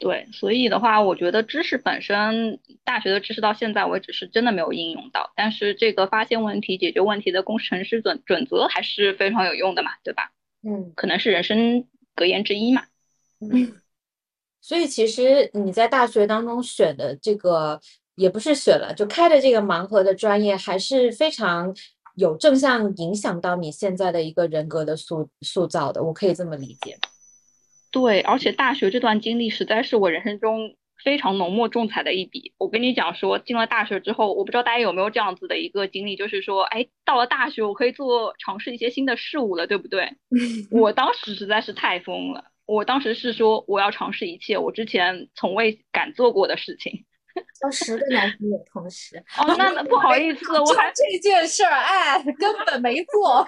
[0.00, 10.32] 对，所以的话，我觉得知识本身，大学的知识到现在为止是真的没有应用到，但是这个发现问题、解决问题的工程师准准则还是非常有用的嘛，对吧？
[10.64, 12.82] 嗯，可能是人生格言之一嘛。
[13.38, 13.72] 嗯，
[14.60, 17.80] 所以其实你在大学当中选的这个，
[18.16, 21.74] 也不是选了，就开的这个盲盒的专业，还是非常
[22.16, 26.98] 有正向影响到你现在的一个人格的塑塑造的，我可以这么理解。
[27.90, 32.52] 对，而且大学这段经历实在是我人生中非常浓墨重彩的一笔。
[32.58, 40.12] 我跟你讲说，进了大学之后，我不知道大家有没有这样子的一个经历，就是说，哎，到了大学，我可以做尝试一些新的事物了，对不对？
[40.70, 47.06] 我当时实在是太疯了，我当时是说我要尝试一切我之前从未敢做过的事情。
[47.60, 53.46] 交十个男朋友同时，哦，那不好意思，我还 这件事儿，哎，根本没做。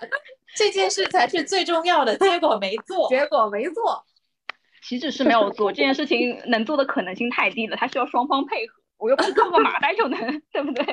[0.56, 4.04] 这件事才是最重要的，结果没做，结果没做，
[4.82, 10.20] 岂止是没有做，这件事情能做的可能性太低了，它需要双方配合，我又不是靠个麻袋就能，
[10.52, 10.84] 对不对？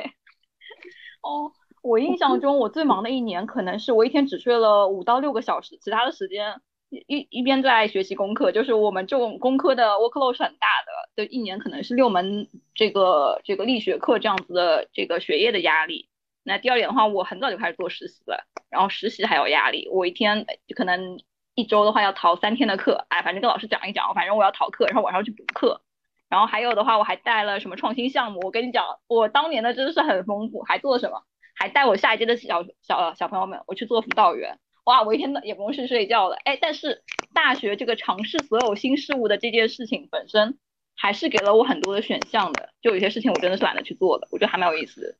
[1.21, 1.51] 哦，
[1.83, 6.59] 我印象中我最忙的一年，可能是我一天只睡了五到六个小时，其他的时间
[7.07, 16.09] 一一边在学习功课，就是我们这种工科的 workload 是很大的，就一年可能是六门这个这个力学课这样子的这个学业的压力。
[16.43, 21.19] 那第二点的话，我很早就开始做实习了，然后实习还有压力，我一天就可能
[21.55, 25.81] 一周的话要逃三天的课，哎，反正跟老师讲一讲，反正我要逃课，然后晚上去补课，
[26.29, 31.23] 然后还有的话，我还带了什么创新项目，我跟你讲，我当年的真的是很丰富，还做了什么，
[31.55, 40.57] 还带我下一届的小小小朋友们，我去做辅导员，哇，我一天也不用去睡觉了，哎，但是大学这个尝试所有新事物的这件事情本身，
[40.95, 45.15] 还是给了我很多的选项的，就有些事情我真的是懒得去做的，我觉得还蛮有意思的。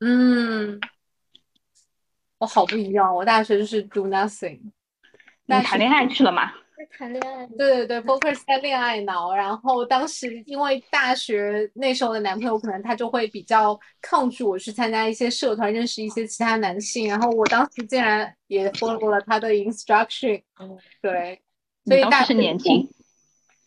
[0.00, 0.80] 嗯，
[2.38, 3.14] 我好不一样。
[3.14, 4.60] 我大学就是 do nothing，
[5.46, 6.52] 你谈恋爱去了吗？
[6.90, 9.34] 谈恋爱，对对对，focus 在恋爱脑。
[9.34, 17.08] 然后当时因为大学那时候的男朋友可能他就会比较抗拒我去参加一些社团，认识一些其他男性。
[17.08, 20.42] 然后我当时竟然也 follow 了他的 instruction。
[20.60, 21.40] 嗯，对，
[21.84, 22.88] 所以大是年轻。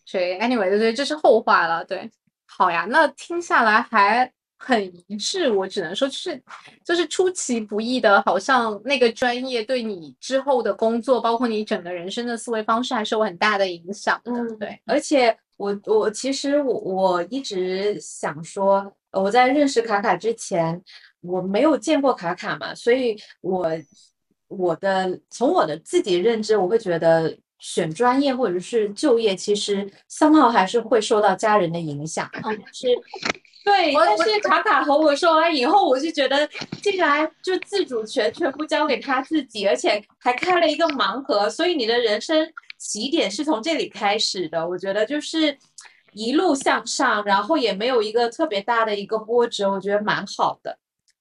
[0.05, 1.83] 所以 anyway，对对，这是后话了。
[1.85, 2.09] 对，
[2.45, 4.31] 好呀，那听下来还。
[4.59, 6.41] 很一致，我只能说就是
[6.83, 14.19] 就是出其不意的，好像那个专业对你之后的工作，包括你整个人生的思维方式，还是有很大的影响。
[14.25, 14.79] 嗯，对。
[14.85, 20.81] 而且我我其实我我一直想说，我在认识卡卡之前，
[21.21, 23.69] 我没有见过卡卡嘛，所以我
[24.47, 32.27] 我的从我的自己认知，我会觉得选专业或者是就业，其实三号还是会受到家人的影响。
[32.43, 32.87] 嗯，是。
[33.65, 36.47] 对，但是卡卡和我说完以后，我就觉得
[36.81, 44.65] 竟然就自主权全部交给他自己，而且还开了一个盲盒，所以你的人生起点是从这里开始的。
[44.67, 45.57] 我觉得就是
[46.13, 50.77] 一路向上，然后也没有一个特别大的一个波折，我觉得蛮好的。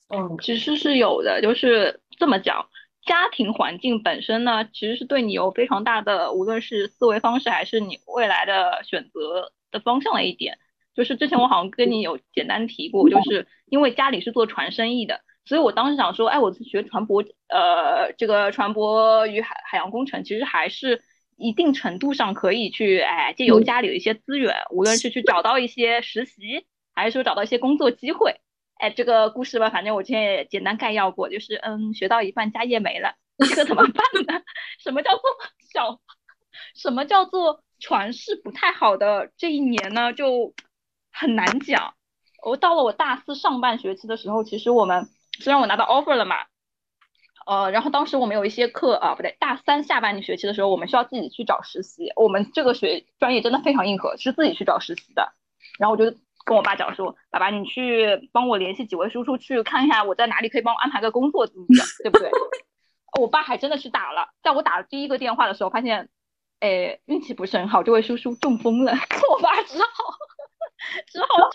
[0.09, 2.69] 嗯，其实是有的，就是这么讲，
[3.07, 10.57] 家庭环境本身呢，其实是对你有非常大的，无论是思维方式还是你未来的选择的方向的一点。
[10.97, 21.03] 就是之前我好像跟你有简单提过，就是因为家里是做船生意的，所以我当时想说，哎，我学船舶，呃，这个船舶与海海洋工程，其实还是
[21.37, 28.41] 一定程度上可以去，哎，借由家里的一些资源，无论是去找到一些实习，还是说找到一些工作机会，
[28.79, 33.95] 哎，这个故事吧，反正我之前也简单概要过，就是嗯，学到一半家业没了，这个怎么办
[34.27, 34.43] 呢？
[34.83, 35.23] 什么叫做
[35.75, 36.01] 小？
[36.75, 40.15] 什么叫做船事不太好的这一年呢？
[40.15, 40.55] 就
[41.19, 41.95] 很难讲，
[42.43, 46.37] 我到了我大四上半学期的时候，其实我们虽然我拿到 offer 了嘛，
[47.47, 52.13] 呃，然后当时我们有一些课啊，不对，大三下半学期的时候，我们需要自己去找实习。
[52.17, 55.33] 我们这个学专业真的非常硬核，是自己去找实习的。
[55.79, 62.31] 然后我就跟我爸讲说，爸爸，你去帮我联系几位叔叔去看一下，我在哪里可以帮我安排个工作，怎么样，对不对？
[63.19, 66.11] 我爸还真的去打了，在我打了第一个电话的时候，发现，
[66.61, 68.93] 哎，运气不是很好，这位叔叔中风了，
[69.33, 69.87] 我爸只好。
[71.07, 71.51] 只好说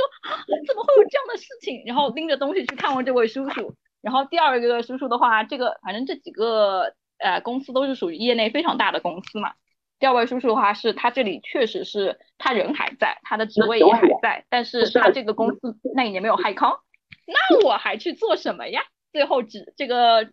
[0.67, 1.83] 怎么会有这样的事情？
[1.85, 3.75] 然后拎着东西去看望这位叔叔。
[4.01, 9.53] 然后第二个叔叔的话，这个反正这几个呃公司都是属于业内非常大的公司嘛。
[9.99, 16.79] 第二位叔叔的话是他这里确实是他人还在，他的职位也还在，但是他这个公司那一年没有害康，
[17.27, 18.81] 那我还去做什么呀？
[19.13, 20.31] 最后只这个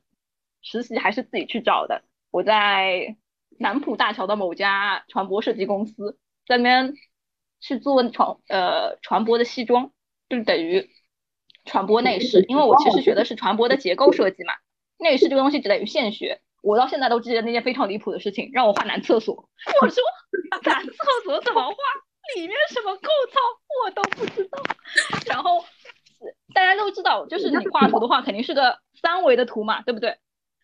[0.62, 2.02] 实习还是自己去找的。
[2.30, 3.16] 我在
[3.58, 6.16] 南浦大桥的某家船舶设计公司，
[6.46, 6.94] 在那边
[7.60, 9.92] 去做传呃传播的西装，
[10.28, 10.88] 就等于
[11.64, 14.54] 传播内饰，因为我其实学的是传播的结构设计嘛，
[14.98, 16.40] 内饰这个东西只等于现学。
[16.60, 19.34] 我到现在都记得那件非常离谱的事情，让我画男厕所。
[19.80, 20.02] 我说
[20.64, 20.92] 男厕
[21.24, 21.76] 所怎么画，
[22.34, 23.40] 里面什么构造
[23.84, 24.62] 我都不知道。
[25.26, 25.64] 然后
[26.52, 30.18] 大家都知道，就是你画图的话，肯定是个三维的图嘛，对不对？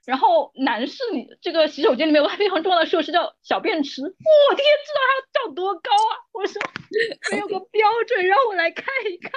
[0.07, 6.13] 然后男士，你这个洗手间里面有个非常重要的设施叫小便池，我天，知道它要长多高啊？
[6.33, 6.61] 我说
[7.33, 9.33] 没有个标准，让我来看一看。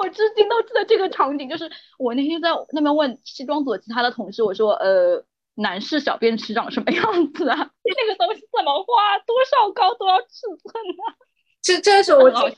[0.00, 5.24] 我至今都记得这个场景，就是我那天在那边问西装组其他的同事，我说，呃，
[5.54, 7.56] 男士小便池长什么样子啊？
[7.84, 9.18] 那个东西怎么画？
[9.26, 9.94] 多少高？
[9.94, 11.16] 多少尺寸啊？
[11.60, 12.52] 这这是我传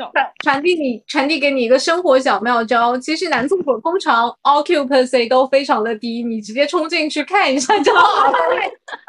[0.45, 2.97] 传递你传递给你一个生活小妙招。
[2.99, 8.39] 其实男厕所通常 occupancy 都非常的低，你直接冲进去看一下就好了。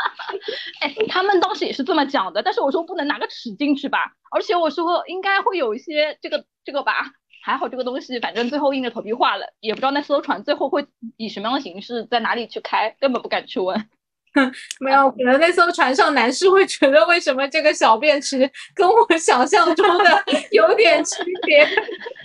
[0.82, 4.00] 哎，他们当时也是这么讲的，但是我说不能拿个尺进去吧，
[4.32, 7.12] 而且我说应该会有一些这个这个吧。
[7.44, 10.86] 还好这个东西，反正最后硬着头皮画了，也不知道那艘船最后会
[11.18, 13.90] 以什么样的形式在哪里去开，根本不敢去问。
[14.80, 21.68] 没有，可能那艘船上男士会觉得为什么这个小便池跟我想象中的 有点区别？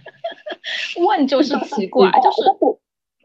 [1.04, 2.42] 问就是奇怪，就是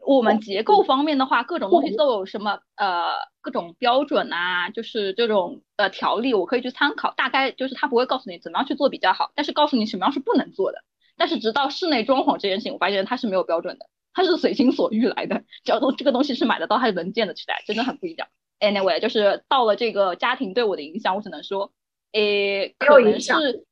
[0.04, 7.12] 我们结构方面的话，各种东西都有什么呃各种标准啊，就是这种呃条例，我可以去参考。
[7.16, 10.82] 大概就是他不会告诉你怎么样去做比较好，但是告诉你什么样是不能做的。
[11.16, 15.44] 但是直到室内装潢这件事情，我发现它是没有标准的，它是随心所欲来的。
[15.64, 18.26] 只要都这个东西是买得到，它是能建得起来，真的很不一样。
[18.62, 21.72] Anyway，就是到了这个家庭对我的影响，我只能说，
[22.12, 23.66] 诶，可能是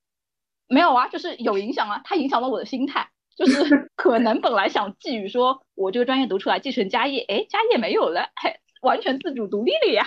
[0.66, 10.04] 没有啊，就是有影响啊，它影响了我的心态，就是 可能本来想寄予说我这个专业读出来继承家业，哎，家业没有了，嘿，完全自主独立了呀。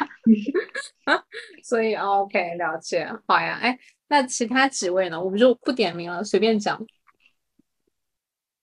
[1.63, 3.79] 所以 OK，了解，好呀，哎，
[4.09, 5.23] 那其他几位呢？
[5.23, 6.85] 我们就不点名了，随便讲。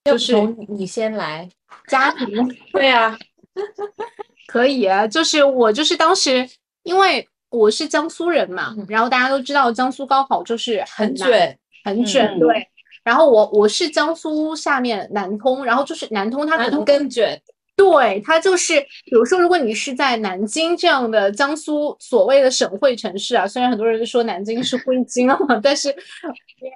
[0.05, 0.35] 就是
[0.69, 1.49] 你先来，
[1.87, 2.27] 家庭
[2.73, 3.19] 对啊，
[4.51, 5.07] 可以啊。
[5.07, 6.49] 就是我就是当时，
[6.83, 12.37] 因为我是江苏人嘛，然后大家都知道江苏高考就是很卷，很卷。
[12.41, 12.67] 对，
[13.05, 17.41] 然后我我是江苏下面南通，然后就是南通它可能更卷。
[17.77, 25.89] 对，它就是，比如说，如果你是在南京这样的江苏所谓的省会城市啊，虽然很多人说南京是灰京啊， 但是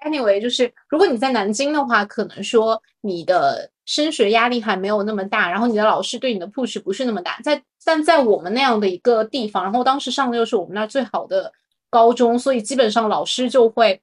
[0.07, 7.39] anyway，就是如果你在南京的话，可能说你的升学压力还没有那么大，然后你的老师对你的 push 不是那么大。
[7.43, 11.53] 在但在我们那样的一个地方，然后当时上的又是我们那最好的
[11.91, 14.01] 高中，所以基本上老师就会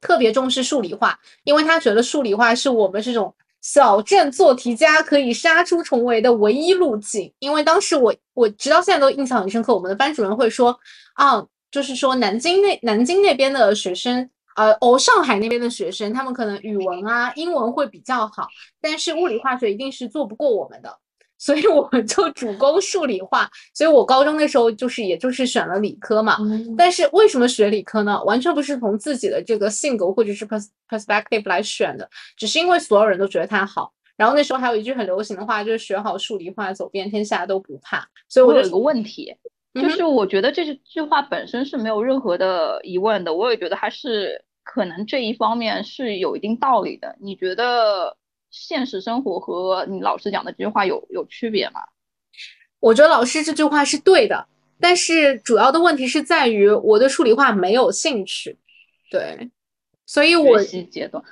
[0.00, 3.34] 特别重视数理化，因为他觉得数理化是我们这种。
[3.62, 9.74] 小镇做题家可以杀出重围的唯一路径，因为当时我我直到现在都印象很深刻。
[9.74, 10.78] 我们的班主任会说
[11.14, 18.48] 啊，就是说南京那南京那边的学生，呃，哦，上海那边的学生，他们可能语文啊、英文会比较好，
[18.80, 20.98] 但是物理化学一定是做不过我们的。
[21.38, 26.38] 所以我们就主攻数理化，所以我高中那时候就是也就是选了理科嘛。
[26.78, 28.24] 但是为什么学理科呢？
[28.24, 33.92] 完全不是从自己的这个性格或者是 pers perspective 来选的，只是因为所有人都觉得它好。
[34.16, 38.08] 然后那时候还有一句很流行的话，就是学好数理化，走遍天下都不怕。
[38.30, 39.36] 所以我有一个问题，
[39.74, 47.16] 就是我觉得这句话本身是没有任何的疑问的，我也觉得它是可能这一方面是有一定道理的。
[47.20, 48.18] 你觉得？
[48.52, 51.80] 现实生活和你老师讲的这句话有有区别吗？
[52.80, 54.46] 我觉得老师这句话是对的，
[54.80, 58.56] 但是主要的问题是在于我对数理化没有兴趣，
[59.10, 59.50] 对，
[60.06, 61.22] 所以我学习阶段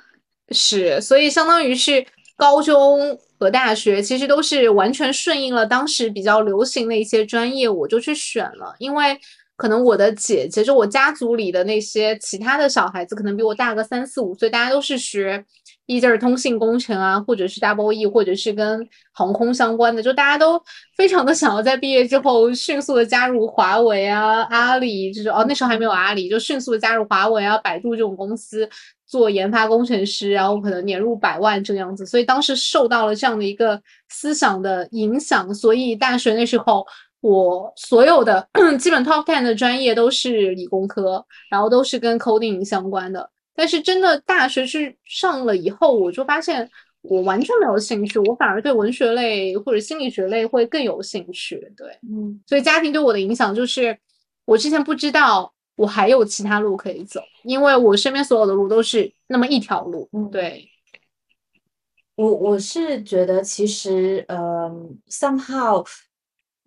[0.49, 2.05] 是，所以相当于是
[2.35, 9.19] 高中和大学其实都是完全顺应了当时比较流行的一些专业，我就去选了，因为
[9.55, 15.45] 可能我的姐姐就我家族里的那些其他的小孩子可能比我大个三四五岁，大家都是学。
[15.87, 20.59] 一就是通信工程啊，或者是 Double E，或者是跟航空相关的，就大家都
[20.97, 28.67] 非常的想要在毕业之后迅速的加入华为啊、阿里，就是哦那时候还没有阿里，就迅速的加入华为啊、百度这种公司
[29.05, 32.03] 做研发工程师，然后可能年入百万这个样子。
[32.03, 33.79] 所以当时受到了这样的一个
[34.09, 36.83] 思想的影响，所以大学那时候
[37.25, 38.47] 我所有的
[38.77, 43.27] 基本 Top Ten 的专业都是理工科，然后都是跟 coding 相关的。
[43.55, 46.69] 但是真的大学去上了以后，我就发现
[47.01, 51.55] 我完全没有兴趣，我反而对文学类或者心理学类会更有兴趣。
[51.75, 53.97] 对，嗯所以家庭对我的影响就是，
[54.45, 60.07] 我之前不知道我还有其他路可以走，因为我身边所有的路都是那么一条路。
[60.13, 60.69] 嗯对，
[62.15, 65.83] 我我是觉得，其实，嗯，somehow，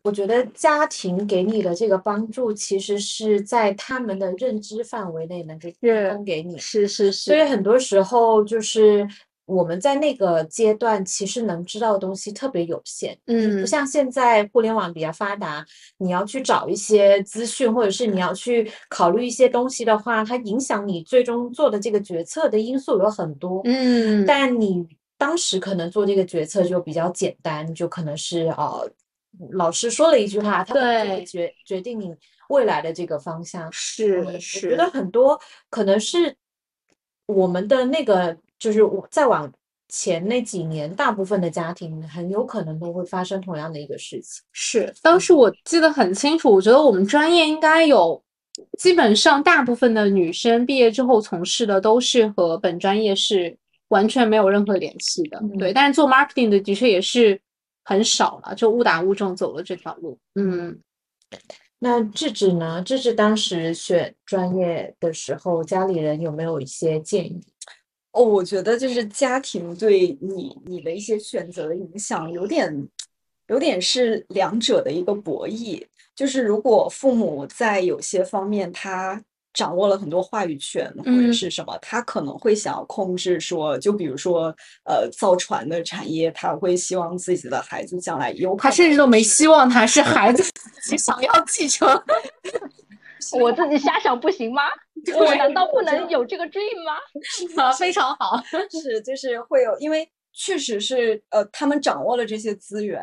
[0.08, 5.76] 我觉得家庭给你的这个帮助，其实是在他们的认知范围内能够提
[6.14, 6.56] 供给你。
[6.56, 9.06] 是是是所以，很多时候就是
[9.44, 13.18] 我们在那个阶段，其实能知道的东西特别有限。
[13.26, 15.62] 嗯不像现在互联网比较发达，
[15.98, 23.60] 你要去找一些资讯，或者是你要去考虑一些东西的话，它影响你最终做的这个决策的因素有很多。
[23.64, 24.86] 嗯，但你
[25.18, 28.90] 当时可能做这个决策就比较简单，就可能是呃，
[29.52, 32.14] 老师说了一句话，他可能就会决决定你
[32.48, 33.70] 未来的这个方向。
[33.72, 35.38] 是是我觉得，很多
[35.70, 36.34] 可能是
[37.26, 39.50] 我们的那个，就是我再往
[39.88, 44.42] 前那几年，大部分的家庭很有可能都会发生同样的一个事情。
[44.52, 48.22] 是，当时我记得很清楚，我觉得我们专业应该有，
[48.78, 53.56] 基本上大部分的女生毕业之后从事的都是和本专业是
[53.88, 55.72] 完全没有任何联系的，对。
[55.72, 57.40] 嗯但是做 marketing 的的确也是
[57.88, 60.18] 很少了，就误打误撞走了这条路。
[60.34, 60.78] 嗯，
[61.78, 62.82] 那智智呢？
[62.82, 67.40] 智智当时选专业的时候，家里人有没有一些建议？
[68.12, 72.86] 哦，我觉得就是家庭对你你的一些选择的影响，有点
[73.46, 75.82] 有点是两者的一个博弈。
[76.14, 90.42] 就是如果父母在有些方面他掌握了很多话语权或者嗯是什么，他可能会想要控制说，就比如说呃造船的产业，他会希望自己的孩子将来有可他甚至都没希望他是孩子
[90.82, 91.88] 自己想要继承。
[93.40, 94.62] 我自己瞎想不行吗？
[95.18, 96.92] 我难道不能有这个 dream 吗？
[97.62, 98.40] 啊，非常好。
[98.70, 103.02] 是，就是会有，因为确实是，呃，他们掌握了这些资源。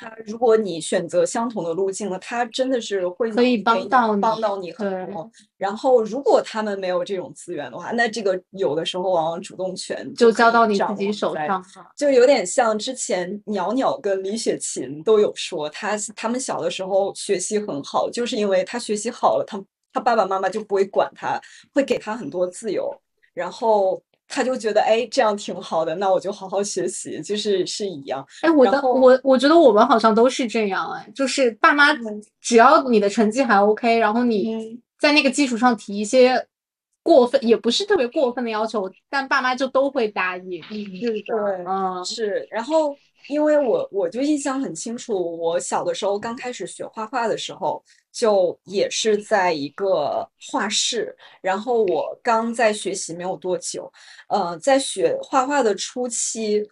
[0.00, 5.28] 嗯他如果你选择相同的路径了，他真的是会可以帮到你帮到你很多。
[5.56, 11.64] 然后，如果他们没有这种资源的话，那这个有的时候往往主动权就交到你自己手上。
[11.96, 19.60] 就有点像之前袅袅跟李雪琴都有说，他他们小的时候学习很好，就是因为他学习好了，他
[19.92, 21.40] 他爸爸妈妈就不会管他，
[21.74, 22.94] 会给他很多自由，
[23.34, 28.24] 然后他就觉得哎这样挺好的，那我就好好学习，就是是一样。
[28.42, 36.46] 哎，我的我我觉得我们好像都是这样，哎，就是爸妈嗯只要你的成绩还 OK，然后你嗯在那个基础上提一些
[37.02, 40.62] 过分，也不是特别过分的要求，但爸妈就都会答应。
[40.62, 42.94] 是的，对嗯是，然后
[43.26, 53.92] 因为我我就印象很清楚，我小的时候刚开始学画画的时候，就也是在一个画室，然后我刚在学习没有多久，
[54.28, 56.66] 呃，在学画画的初期，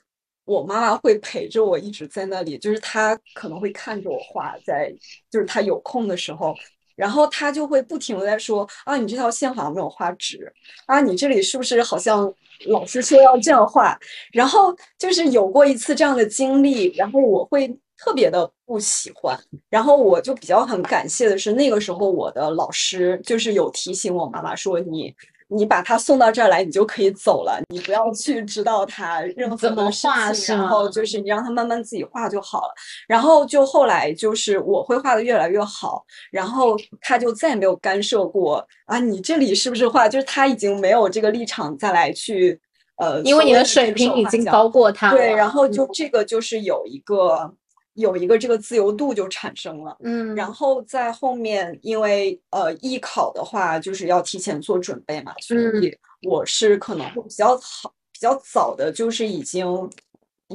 [0.44, 4.90] 我妈妈会陪着我一直在那里，就是她可能会看着我画，在
[5.30, 6.54] 就是她有空的时候。
[6.96, 10.52] 然后他就会不停的在说啊，你这条线好像没有画直，
[10.86, 12.32] 啊，你这里是不是好像
[12.66, 13.96] 老师说要这样画？
[14.32, 19.38] 然后就是有过一次这样的经历，然后我会特别的不喜欢，
[19.70, 25.14] 然后我就比较很感谢的是，那个时候我的老师就是有提醒我妈妈说你。
[25.48, 32.74] 你把他送到这儿来，你就可以走了，你不要去指导他任何怎么的事画情，是吗然后就是你让他慢慢自己画就好了。
[33.06, 40.08] 然后就后来就是我会画的越来越好，然后他就再也没有干涉过啊，你这里是不是画？
[40.08, 42.60] 就是他已经没有这个立场再来去
[42.96, 47.52] 呃，因为你的水平已经高过他对，然后就嗯这个就是有一个
[47.96, 49.96] 有一个这个自由度就产生了。
[50.04, 59.66] 嗯，然后在后面，因为呃艺考的话，就是要提前做准备嘛，所嗯以我是可能会比较好、比较早的，就是已经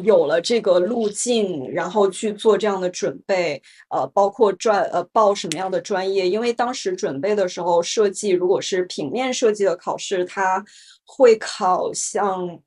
[0.04, 10.64] 有了这个路径，然后去做这样的准备，呃，包括专呃报什么样的专业，因为当时准备的时候，设计如果是平面设计的考试，它
[11.06, 12.60] 会考像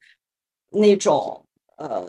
[0.71, 1.47] 那种
[1.79, 2.05] 呃。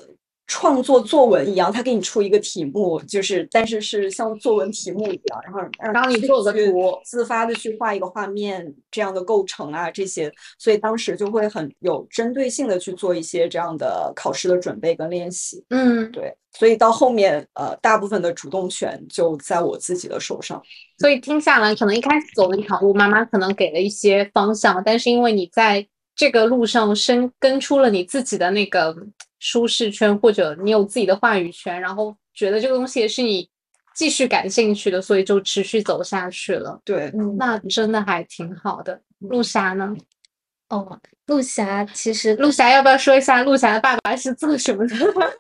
[0.47, 5.59] 创作作文一样，他给你出一个题目，就是但是是像作文题目一样，然后
[5.91, 15.63] 让你做个去图自发的去画一个画面这样的构成啊这些，所以当时就会很有针对性的去做一些这样的考试的准备跟练习。
[15.69, 20.61] 嗯，对，所以到后面呃，大部分的主动权就在我自己的手上。
[20.99, 25.85] 所以听下来，可能一开始走的一条路，妈妈可能给了一些方向，但是因为你在
[26.15, 28.95] 这个路上生根出了你自己的那个
[29.39, 33.49] 舒适圈，或者你有自己的话语权，然后觉得这个东西也是你
[33.93, 36.79] 继续感兴趣的，所以就持续走下去了。
[36.83, 39.01] 对，嗯，那真的还挺好的。
[39.19, 39.95] 陆霞呢？
[40.69, 44.95] 哦，陆霞其实陆霞要不要说一下陆霞的爸爸是做什么的？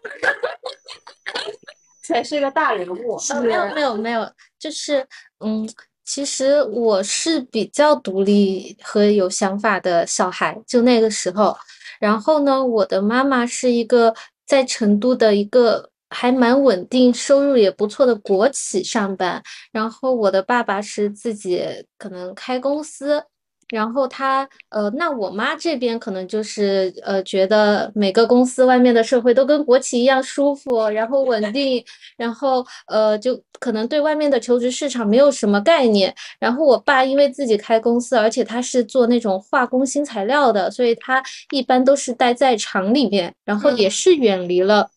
[2.03, 3.17] 才是个大人物。
[3.29, 5.03] 呃没有没有没有，就是
[5.39, 5.67] 嗯，
[6.05, 11.57] 其实我是比较独立和有想法的小孩，就那个时候。
[11.99, 14.13] 然后呢，我的妈妈是一个
[14.45, 19.41] 在成都的一个还蛮稳定、收入也不错的国企上班，
[19.71, 21.63] 然后我的爸爸是自己
[21.97, 23.23] 可能开公司。
[23.69, 31.83] 然后他呃，那我妈这边可能就是呃，觉得每个公司外面的社会都跟国企一样舒服，然后稳定，
[32.15, 36.13] 然后呃，就可能对外面的求职市场没有什么概念。
[36.39, 44.89] 然后我爸因为自己开公司，而且他是做那种化工新材料的，所以他一般都是待在厂里面，然后也是远离了。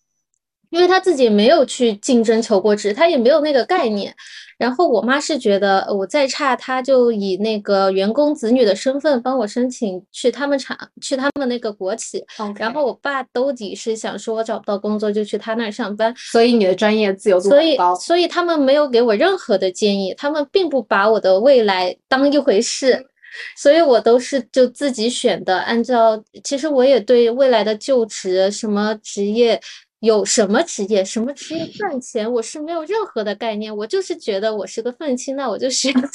[0.70, 4.14] 因为他自己没有去竞争求过职，他也没有那个概念。
[4.58, 12.24] 然后我妈是觉得我再差，他就以那个员工子女的身份帮我申请去他们厂，去他们那个国企。
[12.56, 16.12] 然后我爸兜底是想说，我找不到工作就去他那儿上班。
[16.16, 17.94] 所以你的专业自由度所以高。
[17.94, 23.06] 所以他们没有给我任何的建议，他们并不把我的未来当一回事。
[23.56, 29.60] 所以我都是就自己选的，按照其实我也对未来的就职什么职业。
[30.00, 33.76] 有什么职业，什么职业赚钱，我是没有任何的概念。
[33.76, 36.02] 我就是觉得我是个愤青，那我就学愤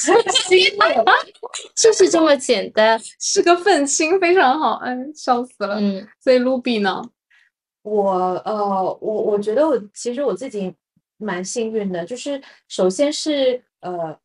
[0.47, 0.57] 青，
[1.75, 2.99] 就是这么简单。
[3.19, 5.75] 是个愤青，非常好，哎，笑死了。
[5.79, 7.01] 嗯，所以 Ruby 呢？
[7.81, 8.11] 我
[8.45, 10.73] 呃，我我觉得我其实我自己
[11.17, 14.17] 蛮幸运的，就是首先是呃。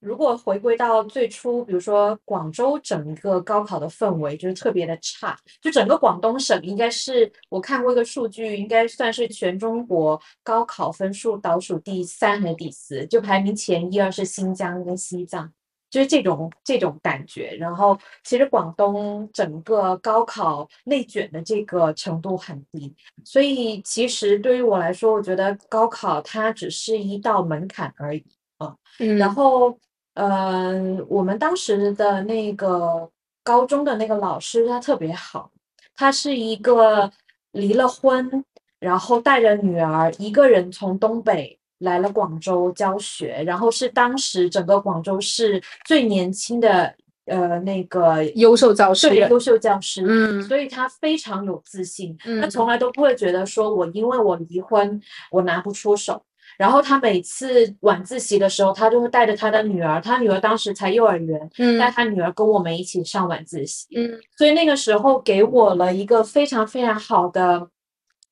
[0.00, 15.52] 如果回归到最初，比如说广州整个高考的氛围就是特别的差，就整个广东省应该是我看过一个数据，应该算是全中国高考分数倒数第三还是第四，就排名前一二是新疆跟西藏，
[15.90, 17.54] 就是这种这种感觉。
[17.60, 28.24] 然后其实广东整个高考内卷的这个程度很低，所以其实对于我来说，我觉得高考它只是一道门槛而已
[28.56, 28.74] 啊。
[28.98, 29.78] 嗯，然后。
[30.20, 33.08] 嗯，我们当时的那个
[33.42, 35.50] 高中的那个老师，他特别好，
[35.96, 37.10] 他是一个
[37.52, 38.44] 离了婚，
[38.78, 46.94] 然后带着女儿一个人从东北来了广州教学，然后是当时整个广州市最年轻的
[47.24, 55.00] 呃那个优秀教师，对优秀教师，嗯，所以他非常有自信，嗯他从来都不会觉得说我因为我离婚，
[55.30, 56.22] 我拿不出手。
[56.60, 63.86] 然后他每次晚自习的时候，他就会带着他的女儿，他女儿当时才幼儿园，嗯带他女儿跟我们一起上晚自习。
[63.96, 67.66] 嗯所以那个时候给我了一个非常非常好的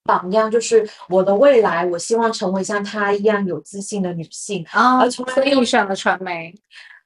[0.04, 4.62] 榜样，就是我的未来，我希望成为像她一样有自信的女性。
[4.72, 6.54] 啊，而从来所没选了传媒。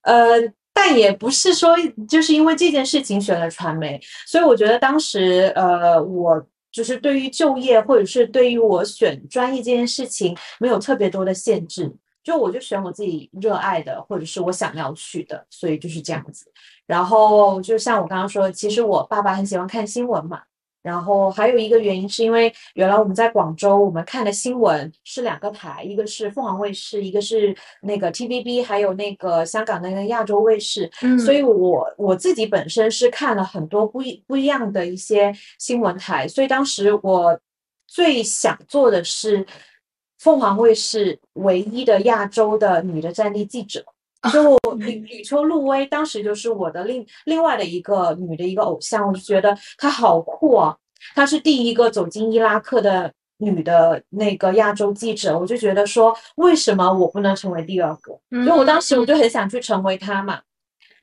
[0.02, 0.40] 呃，
[0.74, 1.76] 但也不是说
[2.08, 11.94] 就是因为这件事情选了传媒，所以我觉得当时呃，我就是对于就业或者是对于我选专业这件事情没有特别多的限制，
[12.24, 16.50] 就我就选我自己热爱的或者是我想要去的，所以就是这样子。
[16.86, 20.42] 然后就像我刚刚说，其实我爸爸很喜欢看新闻嘛。
[20.83, 30.91] 然后还有一个原因是因为原来我们在广州，我们看的新闻是两个台，一个是凤凰卫视，一个是那个 TVB，还有那个香港的那个亚洲卫视。
[31.03, 37.39] 嗯所以我我自己本身是看了很多不一不一样的一些新闻台，所以当时我
[37.87, 39.47] 最想做的是
[40.18, 43.85] 凤凰卫视唯一的亚洲的女的战地记者。
[44.30, 50.76] 就吕吕秋露薇，当时就是我的另另外的一个女的一个偶像，我就觉得她好酷啊！
[51.14, 58.16] 她是第一个走进伊拉克的女的那个亚洲记者，我就觉得说，为什么我不能成为第二个？
[58.30, 60.40] 嗯所以我当时我就很想去成为她嘛。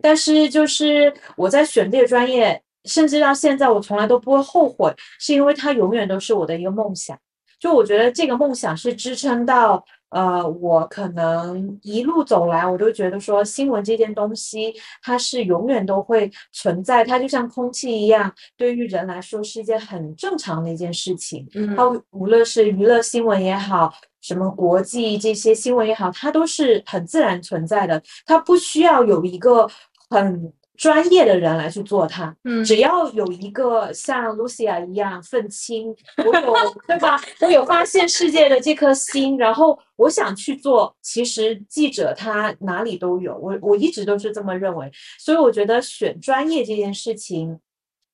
[0.01, 7.19] 但是就是我在选这个专业，甚至到现在我从来都不会后悔，是因为它永远都是我的一个梦想。
[7.59, 21.47] 就我觉得这个梦想是支撑到呃，我可能一路走来，我都觉得说新闻这件东西，它是永远都会存在，它就像空气一样，对于人来说是一件很正常的一件事情。
[21.53, 29.69] 嗯它无论是娱乐新闻也好，什么国际这些新闻也好，它都是很自然存在的，它不需要有一个
[30.09, 32.33] 很专业的人来去做它。
[32.45, 35.93] 嗯只要有一个像 Lucia 一样愤青，
[36.25, 36.53] 我有
[36.87, 37.21] 对吧？
[37.41, 40.95] 我有发现世界的这颗心，然后我想去做。
[41.01, 44.89] 其实记者他哪里都有，我我一直都是这么认为。
[45.17, 47.59] 所以我觉得选专业这件事情，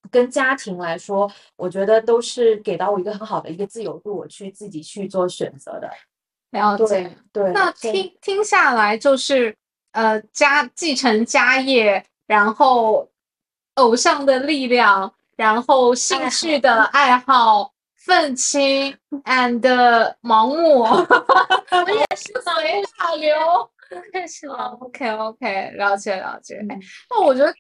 [0.10, 5.88] 跟家庭来说，我觉得都是给到我一个很好的一个自由度，我去自己去做选择的。
[6.52, 6.86] 了解
[7.32, 7.44] 对。
[7.44, 9.56] 对，那听听下来就是，
[9.92, 13.10] 呃，家继承家业，然后
[13.76, 18.96] 偶像的力量，然后兴趣的爱好，愤青
[19.26, 19.62] and
[20.22, 23.36] 盲目， 我也是随大流。
[24.12, 24.76] 认识了。
[24.82, 26.56] OK OK，了解了解。
[26.70, 27.54] 哎嗯那我觉得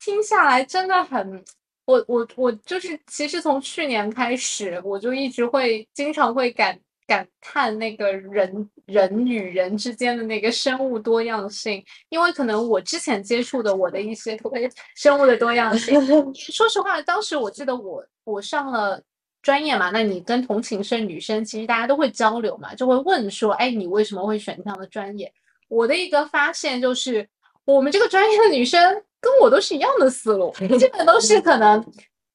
[0.00, 1.44] 听下来真的很，
[1.84, 14.38] 我我我就是，其实从去年开始，我就一直会经常会感感叹那个人人与人之间的那个生物多样性，因为可能我之前接触的我的一些
[14.96, 16.00] 生物的多样性，
[16.34, 19.02] 说实话，当时我记得我我上了。
[19.42, 25.32] 专业嘛，那你跟同寝室女生其实大家都会交流嘛，就会问说，哎，你为什么会选这样的专业？
[25.68, 27.28] 我的一个发现就是，
[27.64, 28.82] 我们这个专业的女生
[29.20, 31.80] 跟我都是一样的思路，基本都是可能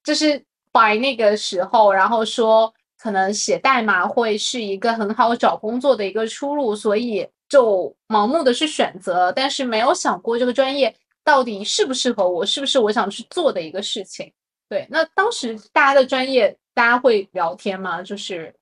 [0.05, 0.41] 就是
[0.71, 14.31] 摆那个时候，然后说可能写代码会是一个很好找工作的一个出路，所以就盲目的去选择，但是没有想过这个专业到底适不适合我，是不是我想去做的一个事情。
[14.69, 18.03] 对，那当时大家的专业，大家会聊天吗？
[18.03, 18.53] 就是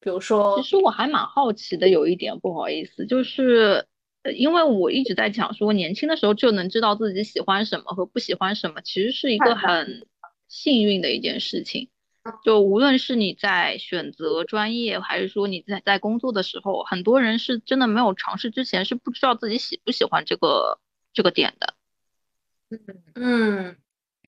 [0.00, 3.86] 比如说其，实我还蛮好奇的，有一点不好意思，就是
[4.22, 10.06] 呃因为我一直在讲说，年轻的时候就能知道自己喜欢什么和不喜欢什么，其实是一个很
[10.48, 11.90] 幸运的一件事情。
[12.42, 20.78] 就无论是你在选择专业，还是说你在在工作的时候，很多人是真的没有尝试之前是不知道自己喜不喜欢这个
[21.12, 21.74] 这个点的。
[22.70, 22.78] 嗯
[23.14, 23.76] 嗯，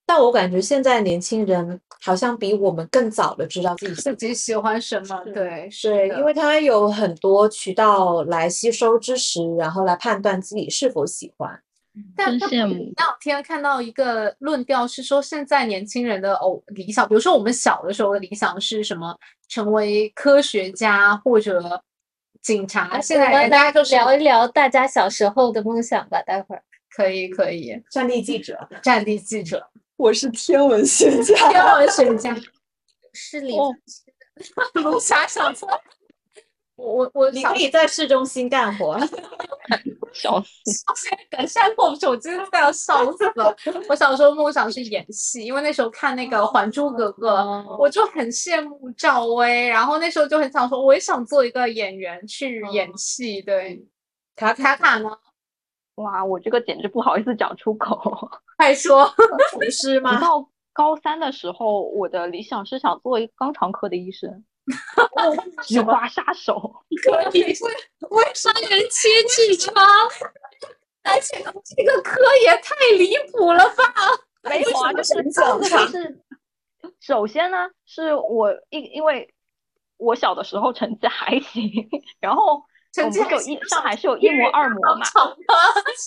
[0.05, 5.25] 但我感觉现在年轻人好像比我们更早的知道自己自己喜欢什么？
[5.33, 11.63] 对，是对，因为他有很多渠道来吸收知识，然后来判断自己是否喜欢。
[11.97, 19.17] 真但但我羡慕那两天看到一个论调是说，现在年轻人的偶理想，比如说我们小的时候的理想是什么？
[19.49, 21.83] 成为科学家或者
[22.43, 23.01] 警察。
[23.01, 26.63] 现在我们大家就是聊一聊大家小时候的梦想吧，待会儿。
[26.91, 29.67] 可以可以，战地记者，战地记者、
[29.97, 32.37] 我是天文学家， 天文学家、
[33.15, 33.75] 是理哦
[34.75, 35.71] 龙虾小村。
[36.75, 38.99] 我我我你可以在市中心干活。
[40.17, 41.09] 笑死！
[41.31, 43.55] 等下过不去，我真的快要笑死了。
[43.89, 53.41] 我小时候梦想是演戏，因为那时候看那个《还珠格格》哦我就很羡慕赵薇，然后那时候就很想说，我也想做一个演员去演戏。
[53.43, 53.85] 对，
[54.35, 55.11] 卡卡卡呢？
[55.97, 58.29] 哇，我这个简直不好意思讲出口。
[58.59, 59.11] 快说。
[59.51, 60.21] 厨师吗？
[60.21, 64.45] 到高三的时候，我的理想是想做一个肛肠科的医生，
[65.67, 66.85] 菊花杀手。
[67.03, 67.55] 可以为
[68.35, 69.75] 什么人切痔疮？
[71.05, 73.85] 而且这个科也太离谱了吧！
[74.43, 76.21] 没有啊，就是神讲就是，
[77.01, 79.33] 首先呢，是我因因为
[79.99, 81.71] 我小的时候成绩还行，
[82.19, 82.61] 然后
[82.93, 85.07] 成绩还行一上海是有一模二模嘛，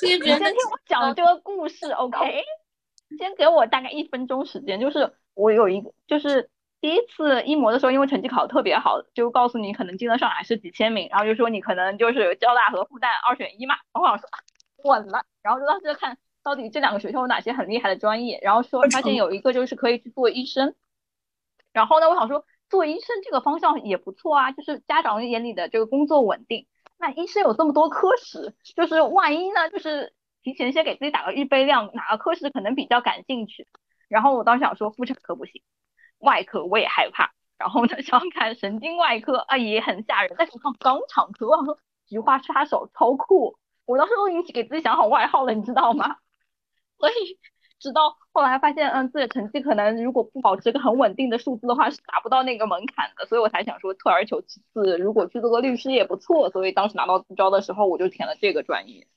[0.03, 2.43] 你先听我讲这个故事，OK？
[3.17, 6.49] 先给我大概一分钟时间，就是我有一个，就是
[6.81, 14.39] 第一次一模的时候，因为成绩考得特别好，就告诉你可能进了上海是几千名，然后就说你可能就是交大和复旦二选一嘛，然后我想说啊
[14.83, 20.73] 稳了，然后就当时就看到底这两个学校有哪些很厉害的专业，然后说发现有一个就是可以去做医生，
[21.73, 26.65] 然后呢，我想说做医生这个方向也不错啊，就是家长眼里的这个工作稳定。
[26.97, 30.13] 那医生有这么多科室，就是万一呢，就是
[30.43, 33.67] 提前先给自己打个预备量，哪个科室可能比较感兴趣。
[34.09, 35.61] 然后我当时想说妇产科不行，
[36.19, 46.17] 外科我也害怕，然后呢 想看神经外科啊也很吓人，但是我看肛肠科，我想说菊花杀手超酷，我当时都已经给自己想好外号了，你知道吗？
[46.99, 47.13] 所以
[47.79, 56.49] 直到后来发现，嗯，自己的成绩可能如果不保持一个很稳定的数字的话，是达不到那个门槛的，所以我才想说退而求其次，如果去做个律师也不错。
[56.49, 59.07] 所以当时拿到自招的时候，我就填了这个专业。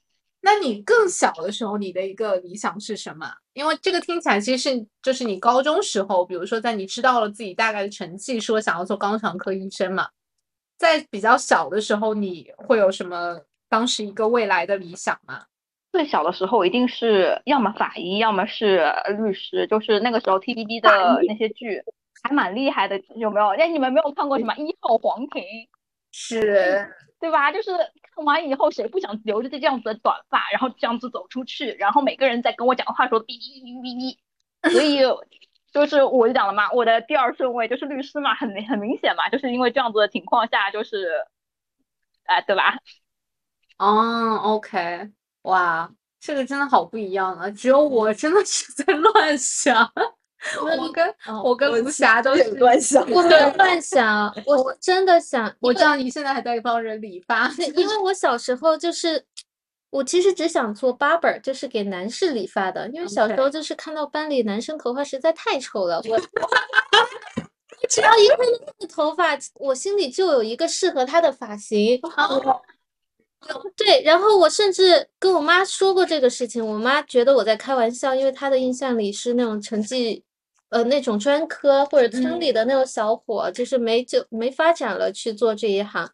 [0.45, 3.33] 那你更小的时候，你的一个理想是什么？
[3.53, 10.09] 因为这个听起来其实是就是你高中时候，比如说在你知道了自己大概的成绩，说想要做肛肠科医生嘛，
[10.77, 15.45] 在比较小的时候，你会有什么当时一个未来的理想吗？
[15.93, 21.81] 最小的时候一定是要么法医，要么是呃律师，就是那个时候 TVB 的那些剧
[22.23, 23.49] 还蛮厉害的，有没有？
[23.49, 25.43] 哎，你们没有看过什么《一号皇庭》？
[26.13, 27.51] 是，对吧？
[27.51, 27.73] 就是
[28.15, 34.17] 看完以后，谁不想留着这样子的短发，然后这样子走出去，然后每个人在跟我讲话的时候哔哔哔哔
[34.63, 34.99] 哔，所以
[35.73, 41.09] 就是我就讲了嘛，我的第二顺位就是律师嘛，很明很明显嘛，就是因为这样子的情况下，就是，
[42.25, 42.79] 哎、对吧？
[43.79, 45.11] 哦，OK，
[45.43, 45.91] 哇，
[46.21, 47.51] 这个真的好不一样啊！
[47.51, 49.91] 只有我真的是在乱想，
[50.79, 53.03] 我跟哦我跟吴霞都也是乱想。
[53.11, 59.25] 我没有乱想，我真的想，我知道你现在还在帮人理发，因为我小时候就是
[59.91, 66.21] 我其实只想做 barber，就是给男士理发的，因为小时候就是看到班里男生头发实在太丑了，我我
[67.89, 68.45] 只要一看到
[68.79, 72.01] 那个头发，我心里就有一个适合他的发型。
[73.77, 80.23] 对，然后我甚至跟我妈说过这个事情，我妈觉得我在开玩笑，因为她的印象里是那种成绩，
[80.73, 86.11] 呃，那种专科或者村里的那种小伙，就是没就没发展了去做这一行。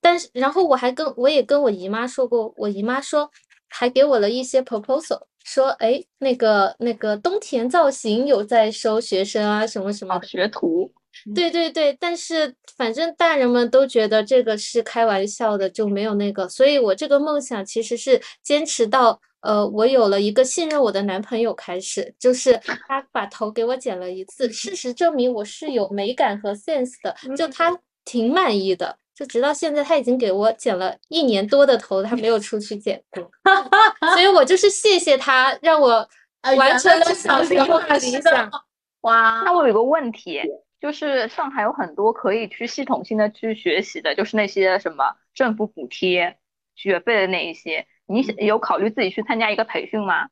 [0.00, 3.30] 但是，然后我还跟我也跟我姨妈说过，我姨妈说
[3.68, 10.18] 还给我了一些 proposal，说哎，那个那个东田造型有在收学生啊，什么什么。
[10.22, 10.90] 学徒，
[11.34, 33.30] 对对对，但是反正大人们都觉得这个是开玩笑的，就没有那个，所以我这个梦想其实是坚持到呃，我有了一个信任我的男朋友开始，就是他把头给我剪了一次，事实证明我是有美感和 sense 的，就他挺满意的，就直到现在他已经给我剪了一年多的头，他没有出去剪过，
[34.14, 36.08] 所以我就是谢谢他，让我
[36.42, 38.50] 呃完成了小时候候的理想。
[39.02, 40.40] 哇，那我有个问题，
[40.80, 46.38] 就是上海有很多可以去系统性的去学习的，就是那些什么政府补贴
[46.76, 50.28] 学费的那一些，你有考虑自己去参加一个培训吗？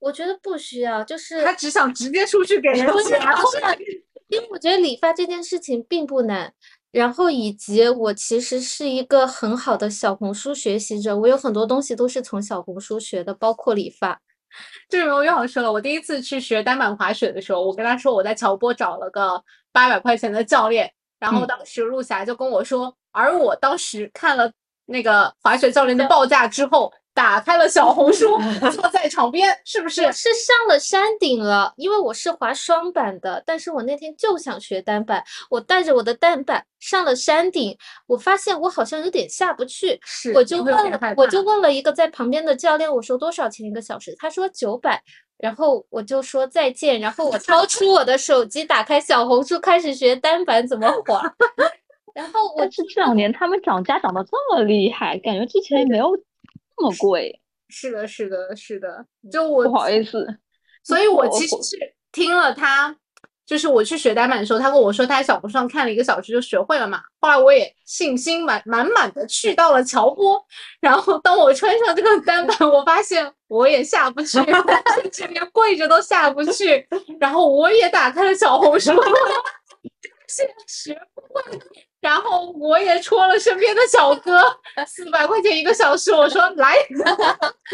[0.00, 3.20] 我觉得不需要，就是他只想直接出去给人不是钱。
[3.20, 6.52] 不是，因为我觉得理发这件事情并不难，
[6.92, 14.20] 然后以及我其实是一个很好的小红书学习者，我有很多东西都是从小红书学的，包括理发。
[14.88, 24.50] 这个我又要说了，我第一次去学单板滑雪的时候，我跟他说我在乔波找了个八百块钱的教练，然后嗯当时陆霞就跟我说，而我当时看了
[24.86, 28.38] 那个滑雪教练的报价之后，打开了小红书，
[28.70, 30.02] 坐在场边，是不是？
[30.04, 44.14] 我是上了山顶了，因为我是滑双板的，但是我那天就想学单板，我带着我的单板上了山顶，我发现我好像有点下不去，是我就问了，我就问了一个在旁边的教练，我说多少钱一个小时？
[44.16, 45.02] 他说九百，
[45.38, 51.20] 然后我就说再见，然后我掏出我的手机，打开小红书，开始学单板怎么滑，
[52.14, 56.16] 然后我但是这两年他们涨价涨得这么厉害，感觉之前没有
[56.78, 60.26] 这么贵，是的，是的，是的，就我不好意思。
[60.84, 62.96] 所以我其实是听了他，
[63.44, 67.02] 就是我去学单板的时候，他跟我说他在小红书上看了一个小时就学会了嘛。
[67.20, 70.40] 后来我也信心满满满的去到了乔波，
[70.80, 74.38] 然后当我穿上这个单板，我发现我也下不去，
[74.94, 76.86] 甚至连跪着都下不去。
[77.18, 78.92] 然后我也打开了小红书，
[80.28, 81.42] 现在学不会。
[82.00, 84.40] 然后我也戳了身边的小哥，
[84.86, 86.76] 四百块钱一个小时，我说来，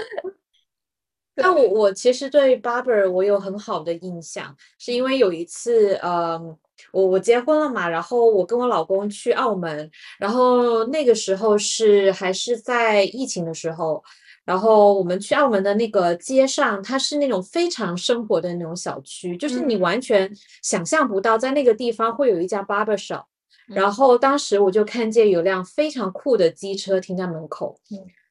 [1.36, 6.56] 但我我其实对 barber 我有很好的印象，是因为有一次，嗯，
[6.92, 14.02] 我我结婚了嘛，然后我跟我老公去澳门，然后那个时候是还是在疫情的时候，
[14.46, 23.24] 然后我们去澳门的那个街上，它是那种非常生活的那种小区，就是你完全想象不到在那个地方会有一家 barber shop。
[23.66, 27.78] 然后当时我就看见有辆非常酷的机车停在门口，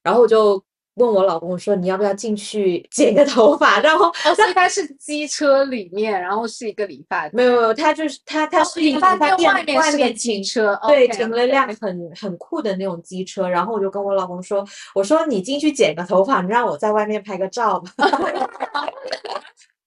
[0.02, 0.64] 然后我就
[0.96, 7.32] 问我老公说：“你要不要进去剪个头发？”然后哦， 所以它是机车里面，然后是一个理发店。
[7.34, 14.64] 没有没有，他就是他他是一理发个店店外面是个停机车，对停了一辆很很酷的那种机车，然后我就跟我老公说
[14.94, 17.92] ：“我说你进去剪个头发，你让我在外面拍个照吧。”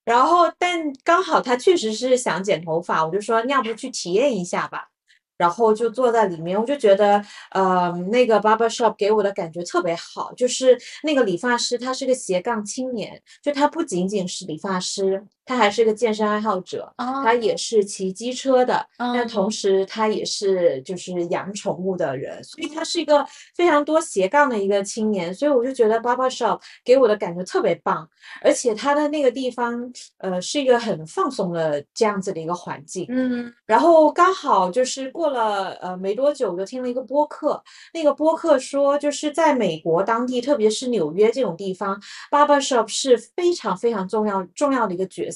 [0.04, 4.88] 然后，但刚好他确实是想剪头发，我就说你要不去体验一下吧。
[5.38, 23.24] 然后就坐在里面，我就觉得，呃，那个 barber shop 给我的感觉特别好，就是那个理发师他是个斜杠青年，就他不仅仅是理发师，他还是个健身爱好者，他也是骑机车的，但同哦时他也是就是养宠物的人，所以他是一个
[23.54, 28.06] 非常多斜杠的一个青年，所以我就觉得 barber shop 给我的感觉特别棒，
[28.42, 33.06] 而且他的那个地方，呃，是一个很放松的这样子的一个环境。
[33.08, 33.52] 嗯。
[33.66, 37.62] 然后刚好就是过了呃没多久，我就听了一个播客，
[37.94, 45.35] 那个播客说，就是在美国当地，特别是纽约这种地方，barber shop 是非常非常重要重要的一个角色，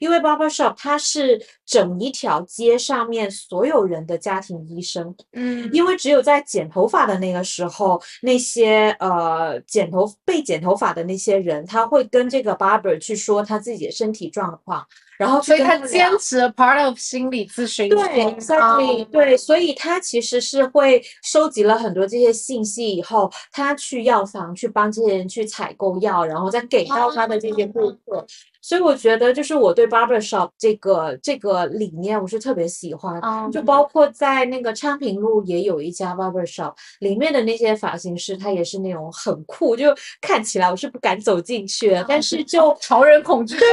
[0.00, 5.70] 因为 barber shop 它是整一条街上面所有人的家庭医生，嗯。
[5.72, 14.84] 因为只有在剪头发的那个时候，那些呃剪头被剪头发的那些人，他会跟这个 barber 去说他自己的身体状况，
[15.18, 28.24] 然后所以他坚持了 part of 心理咨询对，exactly，对，所以他其实是会收集了很多这些信息以后，他去药房去帮这些人去采购药，然后再给到他的这些顾客。
[28.60, 33.18] 所以我觉得，就是我对 barbershop 这个这个理念，我是特别喜欢。
[33.20, 39.86] 哦就包括在那个昌平路也有一家 barbershop，里面的那些发型师，他也是那种很酷，就
[40.20, 43.56] 看起来我是不敢走进去，但是就 潮人恐惧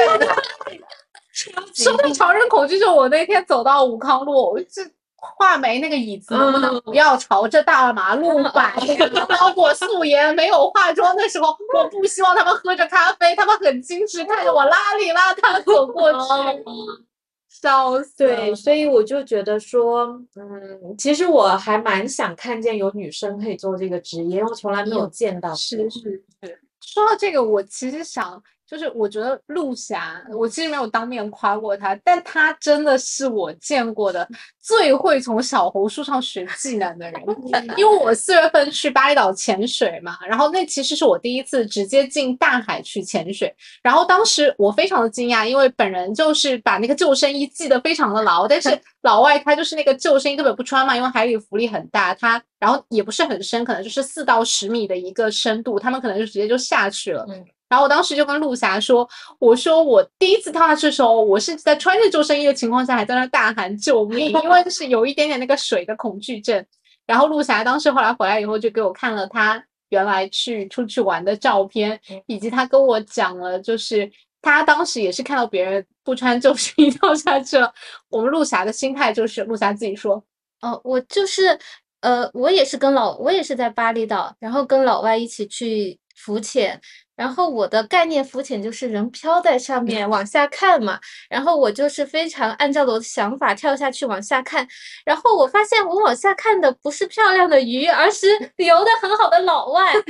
[1.74, 4.82] 说到潮人恐惧症，我那天走到武康路，我这
[5.18, 8.74] 画眉那个椅子能不能不要朝着大马路摆？
[9.28, 16.20] 包括素颜没有化妆的时候，我不希望他们喝着咖啡，他们很矜持，看着我邋里邋遢走过去，
[17.50, 18.18] 笑死。
[18.20, 20.06] 对，所以我就觉得说，
[20.36, 25.54] 嗯，其实我还蛮想看见有女生可以做这个职业，因为我从来没有见到。
[25.54, 26.62] 是是是。
[26.82, 28.42] 说到这个，我其实想，
[28.76, 34.28] 就是我觉得陆霞，我其实没有当面夸过她，但她真的是我见过的
[34.62, 37.22] 最会从小红书上学技能的人。
[37.78, 57.26] 因为我四月份去巴厘岛潜水嘛，然后那其实是我第一次直接进大海去潜水，然后当时我非常的惊讶，因为本人就是把那个救生衣系得非常的牢，但是 老外他就是那个救生衣根本不穿嘛，因为海里浮力很大，他然后也不是很深，可能就是四到十米的一个深度，他们可能就直接就下去了。
[57.30, 59.08] 嗯然后我当时就跟陆霞说
[59.40, 66.66] ：“我说我第一次跳下去的时候，我是在穿着救生衣的情况下，还在那大喊救命，因为就是有一点点那个水的恐惧症。”
[67.08, 74.12] 然后陆霞当时后来回来以后，就给我看了她原来去出去玩的照片，以及她跟我讲了，就是
[74.42, 77.72] 她当时也是看到别人不穿救生衣跳下去了。
[78.10, 80.24] 我们陆霞的心态就是，陆霞自己说，
[80.62, 81.60] 哦，我就是，
[82.02, 86.82] 呃，我也是跟老，我也是在巴厘岛，然后跟老外一起去浮潜，
[87.16, 91.00] 然后我的概念浮潜就是人飘在上面往下看嘛，
[91.30, 94.68] 然后我就是非常按照我的想法跳下去往下看，
[95.06, 99.94] 然后我发现我往下看的不是漂亮的鱼，而是游的很好的老外。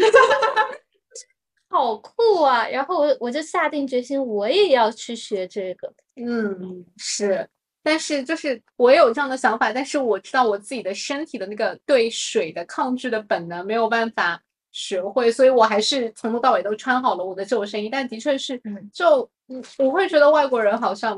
[1.67, 2.65] 好酷啊！
[2.69, 5.91] 然后我我就下定决心，我也要去学这个。
[6.15, 7.45] 嗯，是。
[7.83, 14.41] 但是就是我有这样的想法，但是我知道我自己的身体的那个对水的抗拒的本能没有办法
[14.75, 17.87] 学会，所以我还是从头到尾都穿好了我的救生衣。
[17.87, 18.61] 但的确是，
[18.91, 21.17] 就嗯，我会觉得外国人好像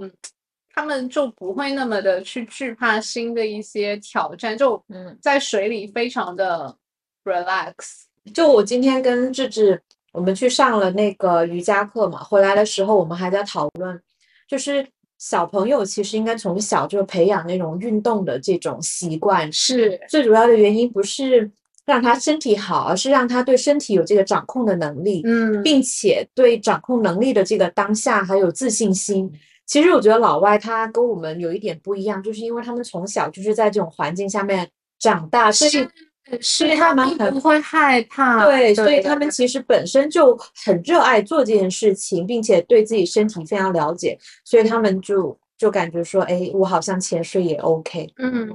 [0.75, 6.77] 他们就不会那么的去惧怕新的一些挑战，就嗯在水里非常的
[7.23, 8.03] relax。
[8.31, 9.81] 就我今天跟志志，
[10.11, 13.99] 我们去上了那个瑜伽课嘛，回来的时候我们还在讨论，
[14.47, 14.87] 就是
[15.17, 21.49] 小朋友其实应该从小就培养那种运动的这种习惯，是，最主要的原因不是
[21.87, 29.31] 让他身体好，而是让他对身体有这个掌控的能力，嗯，并且对掌控能力的这个当下还有自信心。
[29.65, 34.69] 其实我觉得老外他跟我们有一点不一样，就是因为他们从小就是在这种环境下面
[34.99, 35.87] 长大，所以
[36.41, 48.07] 所以他们很不会害怕，对，所以他们其实本身就很热爱做这件事情，并且对自己身体非常了解，所以他们就就感觉说，哎，我好像潜水也 OK。
[48.17, 48.47] 嗯，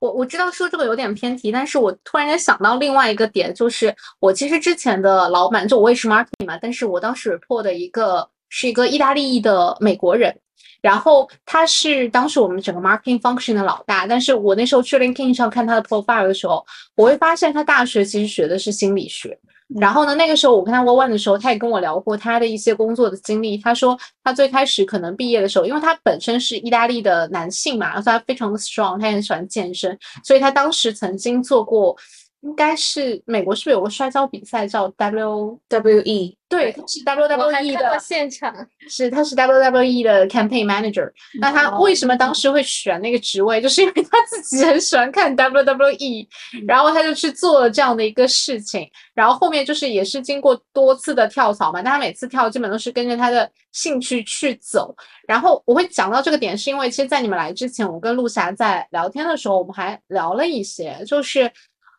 [0.00, 10.36] 我我知道说这个有点偏题，但是我突然间想到另外一个点，就是我其实之前的老板，就我也是 marketing 嘛，但是我当时 report 的一个是一个意大利裔的美国人，
[10.80, 19.38] 然后他是当时我们整个 marketing function 的老大，但是我那时候去 LinkedIn 上看他的 profile 的时候，我会发现他大学其实学的是心理学。
[19.76, 23.58] 然后呢，那个时候我跟他 one 的时候，他也跟我聊过他的一些工作的经历。
[23.58, 31.94] 他说他最开始可能毕业的时候，因为他本身是意大利的男性嘛，所以他非常的 strong，他也很喜欢健身，所以他当时曾经做过，
[32.40, 38.54] 应该是美国是不是有个摔跤比赛叫 W？W E 对，他是 WWE 看过的，现场，
[38.88, 41.10] 是他是 WWE 的 campaign manager。
[41.40, 43.60] 那他为什么当时会选那个职位？
[43.60, 46.26] 就是因为他自己很喜欢看 WWE，
[46.66, 48.88] 然后他就去做了这样的一个事情。
[49.12, 54.94] 然后后面就是也是经过多次的跳槽嘛，但他每次跳基本都是跟着他的兴趣去走。
[55.26, 61.52] 然后我会讲到这个点，是因为其实，在你们来之前，我跟陆霞在聊天的时候，我们还聊了一些，就是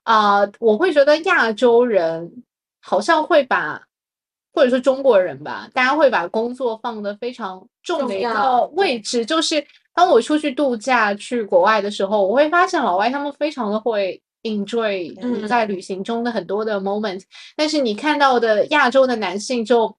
[0.10, 2.44] 啊、呃我会觉得亚洲人
[2.82, 3.84] 好像会把。
[4.52, 9.24] 或者说中国人吧，大家会把工作放的非常重的一个位置。
[9.24, 17.22] 就是当我出去度假去国外的时候，我会发现老外他们非常的会 enjoy 嗯在旅行中的很多的 moment，、
[17.56, 19.96] 但是你看到的亚洲的男性就。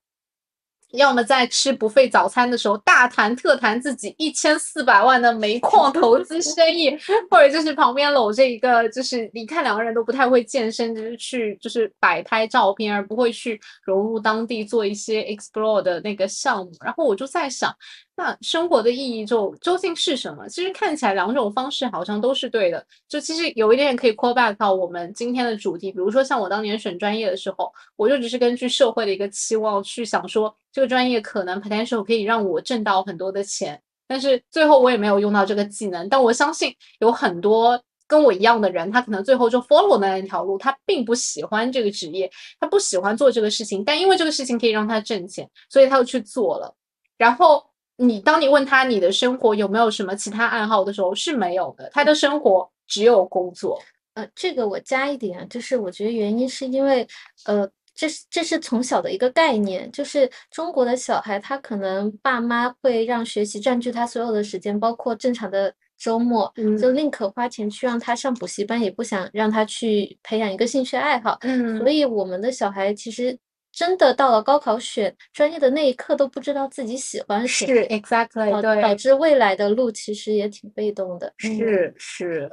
[0.93, 6.91] 要么在吃不费早餐的时候大谈特谈自己一千四百万的煤矿投资生意，
[7.31, 16.73] 或者就是旁边搂着一个，就是你看两个人都不太会健身，就是去就是摆拍照片，而不会去融入当地做一些 explore 的那个项目。
[16.85, 17.75] 然后我就在想，
[18.23, 20.47] 那生活的意义就究竟是什么？
[20.47, 22.87] 其实看起来两种方式好像都是对的。
[23.09, 36.07] 就其实有一点可以 call back 到我们今天的主题，比如说像我当年选专业的时候，我就只是根据社会的一个期望去想说，这个专业可能 potential 可以让我挣到很多的钱，但是最后我也没有用到这个技能。
[36.11, 46.77] 但我相信有很多跟我一样的人，他可能最后就 follow 那一条路，他并不喜欢这个职业，他不喜欢做这个事情，但因为这个事情可以让他挣钱，所以他就去做了。
[47.17, 47.65] 然后。
[48.01, 53.79] 你当你问他你的生活有没有什么其他爱好的时候是没有的，他的生活只有工作。
[54.15, 57.07] 呃，这个我加一点，就是我觉得原因是因为，
[57.45, 71.37] 呃，这是这是从小的一个概念，就是中国的小孩他可能爸妈会让学习占据他所有的时间，包括正常的周末，就宁可花钱去让他上补习班，也不想让他去培养一个兴趣爱好。
[71.43, 73.39] 嗯，所以我们的小孩其实。
[73.73, 81.33] 真的到了高考选专业的那一刻都不知道自己喜欢什么，是 exactly 对，导致未来的路其实也挺被动的。
[81.39, 82.51] 是是，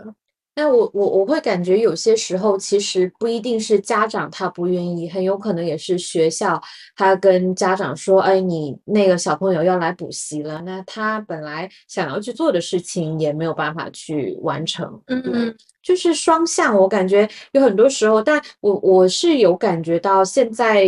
[0.57, 6.59] 那我我我会感觉有些时候其实不一定是家长他不愿意，很有可能也是学校
[6.95, 14.99] 他跟家长说，哎，你那个小朋友要来补习了，那他本来想要去做的事情也没有办法去完成。
[15.05, 20.85] 嗯嗯，就是双向，我感觉有很多时候，但我我是有感觉到现在。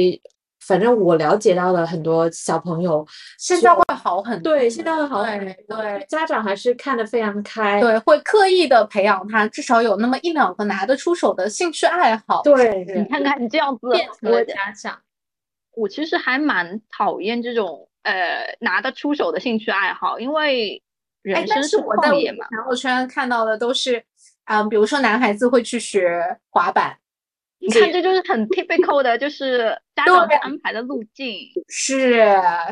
[0.62, 3.05] 反正我了解到的很多小朋友
[3.38, 5.78] 现在会好很多，对，现在会好很多。
[5.78, 12.41] 对，家长还是看得非常开，对，会刻意的培养他，至少有那么一两个拿得出手的兴趣爱好。
[12.43, 13.88] 对，你看看你这样子，
[14.22, 14.99] 我家长，
[15.76, 20.82] 我其实还蛮讨厌这种呃拿得出手的兴趣爱好，因为
[21.22, 22.45] 人生是旷野嘛。
[22.49, 24.03] 朋友圈看到的都是，
[24.45, 26.97] 嗯，比如说男孩子会去学滑板。
[27.62, 31.47] 你看，这就是很 typical 的，就是家长安排的路径。
[31.68, 32.24] 是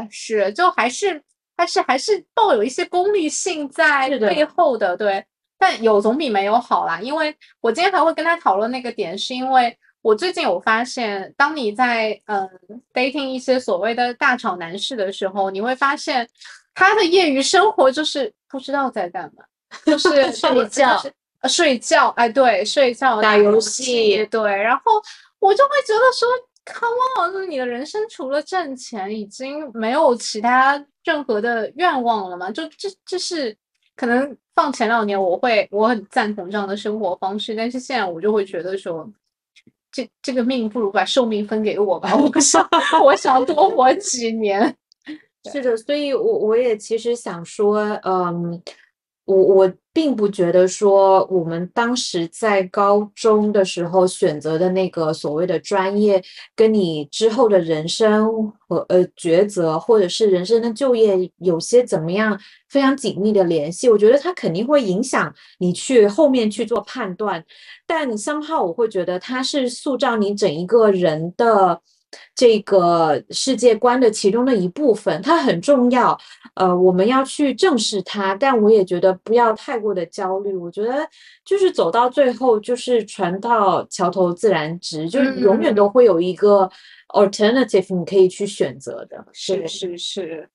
[0.09, 1.21] 是，就还是
[1.55, 5.25] 还是还是抱有一些功利性在背后的，对。
[5.59, 6.99] 但有总比没有好啦。
[7.01, 12.47] 因为我今天还会跟他讨论那个点，是因为我最近有发现，当你在嗯
[12.93, 16.27] dating 一些所谓的大厂男士的时候，你会发现
[16.75, 19.43] 他的业余生活就是不知道在干嘛，
[19.85, 21.01] 就是 睡觉。
[21.47, 25.01] 睡觉，哎，对，睡觉，打游戏，对，然后
[25.39, 26.27] 我就会觉得说
[26.73, 32.51] ，Come on，就是你的人生除了挣钱，已经没有其他任何的愿望了吗？
[32.51, 33.55] 就这，这是
[33.95, 39.09] 可能放前两年我会我很赞同这样的生活方式，但是现在我就会觉得说，
[39.91, 42.67] 这这个命不如把寿命分给我吧， 我想
[43.03, 44.75] 我想多活几年。
[45.51, 48.61] 是的，所以我我也其实想说，嗯。
[49.27, 56.23] 我我并不觉得说我们当时在高中的时候选择的那个所谓的专业，
[56.55, 63.89] 跟你之后的人生和呃抉择，或者是人生的就业有些怎么样非常紧密的联系。
[63.89, 67.43] 我觉得它肯定会影响你去后面去做判断，
[67.85, 71.81] 但三号我会觉得它是塑造你整一个人的。
[72.33, 76.17] 这个世界观的其中的一部分，它很重要。
[76.55, 80.55] 呃，我们要去正视它，但我也觉得不要太过的焦虑。
[80.55, 81.07] 我觉得
[81.45, 86.69] 就是走到最后，就是船到桥头自然直，就是永远都会有一个
[87.09, 89.25] alternative 你可以去选择的。
[89.33, 90.49] 是是是，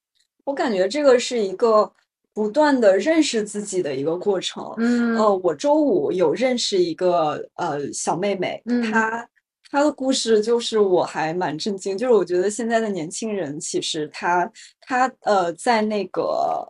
[0.44, 1.92] 我感觉这个是一个
[2.32, 4.72] 不断的认识自己的一个过程。
[4.78, 9.28] 嗯，呃，我周五有认识一个呃小妹妹，她。
[9.72, 14.48] 他的故事就是我还蛮震惊，就是我觉得现在的年轻人其实他
[14.82, 16.22] 他呃在那个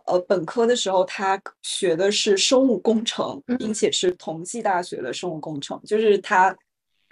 [0.07, 6.55] 呃本科的时候，他学的是生物工程，并且是同济大学的生物工程，就是他。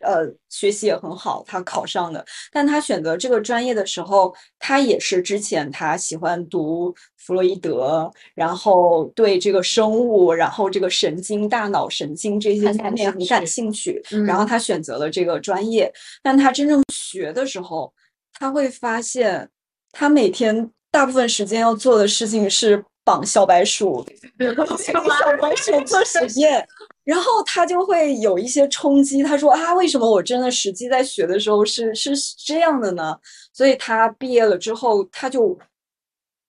[0.02, 2.26] 呃，学习也很好，他考上的。
[2.52, 14.02] 但他选择这个专业的时候，他也是之前他喜欢读弗洛伊德，然后对这个生物，然后这个神经、大脑神经这些方面很感兴趣。
[14.26, 15.92] 然后他选择了这个专业。
[16.22, 17.94] 但他真正学的时候，
[18.34, 19.50] 他会发现，
[19.92, 24.06] 他每天大部分时间要做的事情是绑小白鼠，
[24.78, 25.02] 小
[25.42, 26.68] 白鼠做实验。
[27.04, 32.12] 然后他就会有一些冲击，他说啊，为什么我真的实际在学的时候是是
[32.46, 33.18] 这样的呢？
[33.52, 35.58] 所以他毕业了之后，他就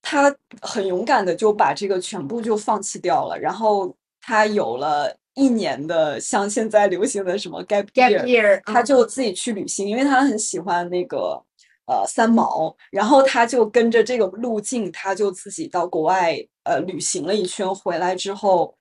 [0.02, 3.38] 他很勇敢的就把这个全部就放弃掉了。
[3.38, 11.42] 然后他有了一年的像现在流行的什么 gap year，他就自己去旅行，因为他很喜欢那个
[11.86, 18.74] 呃三毛，然后他就跟着这个路径，他就自己到国外呃旅行了一圈，回来之后。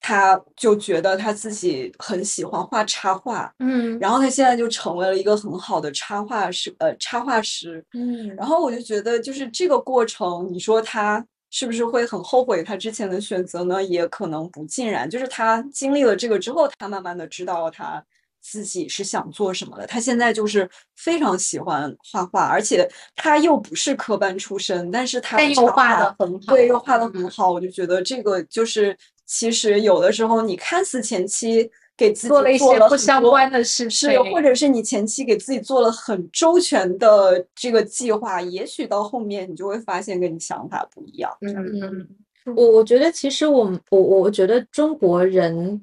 [0.00, 13.82] 他就觉得他自己很喜欢画插画，嗯，然后他现在就成为了一个很好的插画师，呃，插画师，嗯，然后我就觉得就是这个过程，你说他是不是会很后悔他之前的选择呢？
[13.82, 18.04] 也可能不尽然，就是他经历了这个之后，他慢慢的知道他
[18.40, 19.86] 自己是想做什么的。
[19.86, 27.50] 他现在就是非常喜欢画画，而且他又不是科班出身，但是他又画的很好，对，又画的很好。
[27.50, 28.96] 我就觉得这个就是
[29.26, 31.70] 其实有的时候你看似前期。
[31.98, 41.34] 给自己做了一些不相关的事，是或者是你前期给自己做了很周全的这个计划，也许到后面你就会发现跟你想法不一样。
[41.40, 45.80] 嗯嗯，我我觉得其实我我我觉得中国人，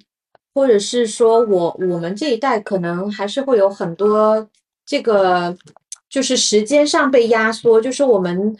[0.53, 4.47] 或者是说我我们这一代可能还是会有很多
[4.85, 5.57] 这个，
[6.07, 8.55] 就是时间上被压缩，就是我们。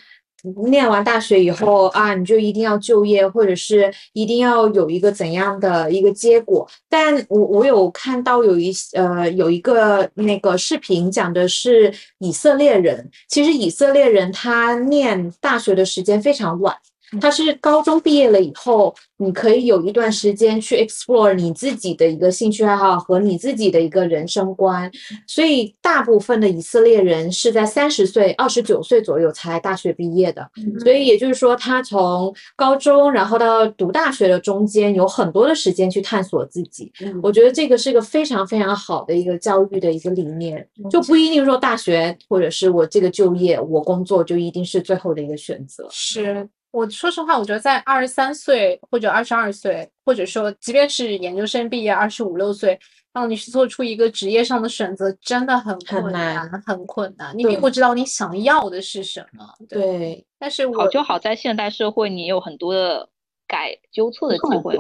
[0.68, 6.68] 念完大学以后啊，你就一定要就业，或者是一定要有一个怎样的一个结果？
[6.90, 16.76] 但我我有看到有一呃有一个那个视频讲的是以色列人，其实以色列人他念大学的时间非常晚。
[17.20, 24.92] 他是高中毕业了以后，你可以有一段时间去 explore 你自己的一个兴趣爱好和你自己的一个人生观。
[25.28, 30.50] 所以大部分的以色列人是在三十岁、二十九岁左右才大学毕业的。
[30.82, 36.92] 所以也就是说，他从高中然后到读大学的中间有很多的时间去探索自己。
[37.22, 45.88] 我觉得这个是一个非常非常好的一个教育的一个理念，就不一定说大学或者是我这个就业、我工作就一定是最后的一个选择。
[45.92, 46.48] 是。
[46.74, 52.78] 我说实话，我觉得在二十三岁或者二十二岁，或者说即便是研究生毕业二十五六岁，
[53.14, 57.38] 让你去做出一个职业上的选择，真的很困难，很困难。
[57.38, 59.48] 你并不知道你想要的是什么。
[59.70, 63.08] 对，但是好就好在现代社会，你有很多的
[63.48, 64.76] 改纠错的机会。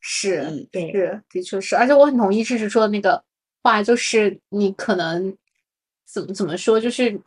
[0.00, 1.74] 是，对，是，的确是。
[1.74, 3.24] 而且我很同意就是说的那个
[3.62, 5.34] 话，就是你可能
[6.04, 7.18] 怎么怎么说，就是。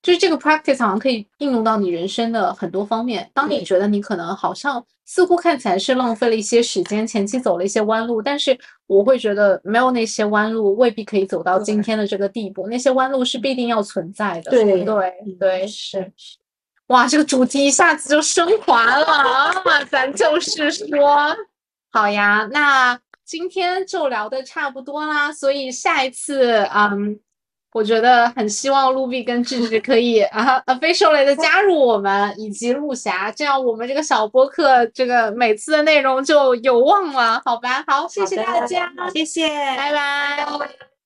[0.00, 3.28] 就是这个 practice 好像可以应用到你人生的很多方面。
[3.34, 8.56] 当你觉得你可能好像似乎看起来是浪费了一些时间，前期走了一些弯路，但是
[8.86, 12.68] 我会觉得没有那些弯路未必可以走到今天的这个地步。
[12.68, 14.50] 那些弯路是必定要存在的。
[14.50, 14.84] 对对
[15.38, 16.12] 对，是。
[16.86, 19.84] 哇，这个主题一下子就升华了啊！
[19.90, 21.36] 咱就是说，
[21.90, 27.18] 好呀，那今天就聊的差不多啦，所以下一次，嗯。
[27.72, 37.84] 我觉得很希望露比跟智智可以 啊，officially 的加入我们以及陆霞，这样我们这个小播客这个每次的内容就有望了，好吧？
[37.86, 40.97] 好，谢谢大家，谢谢，拜拜。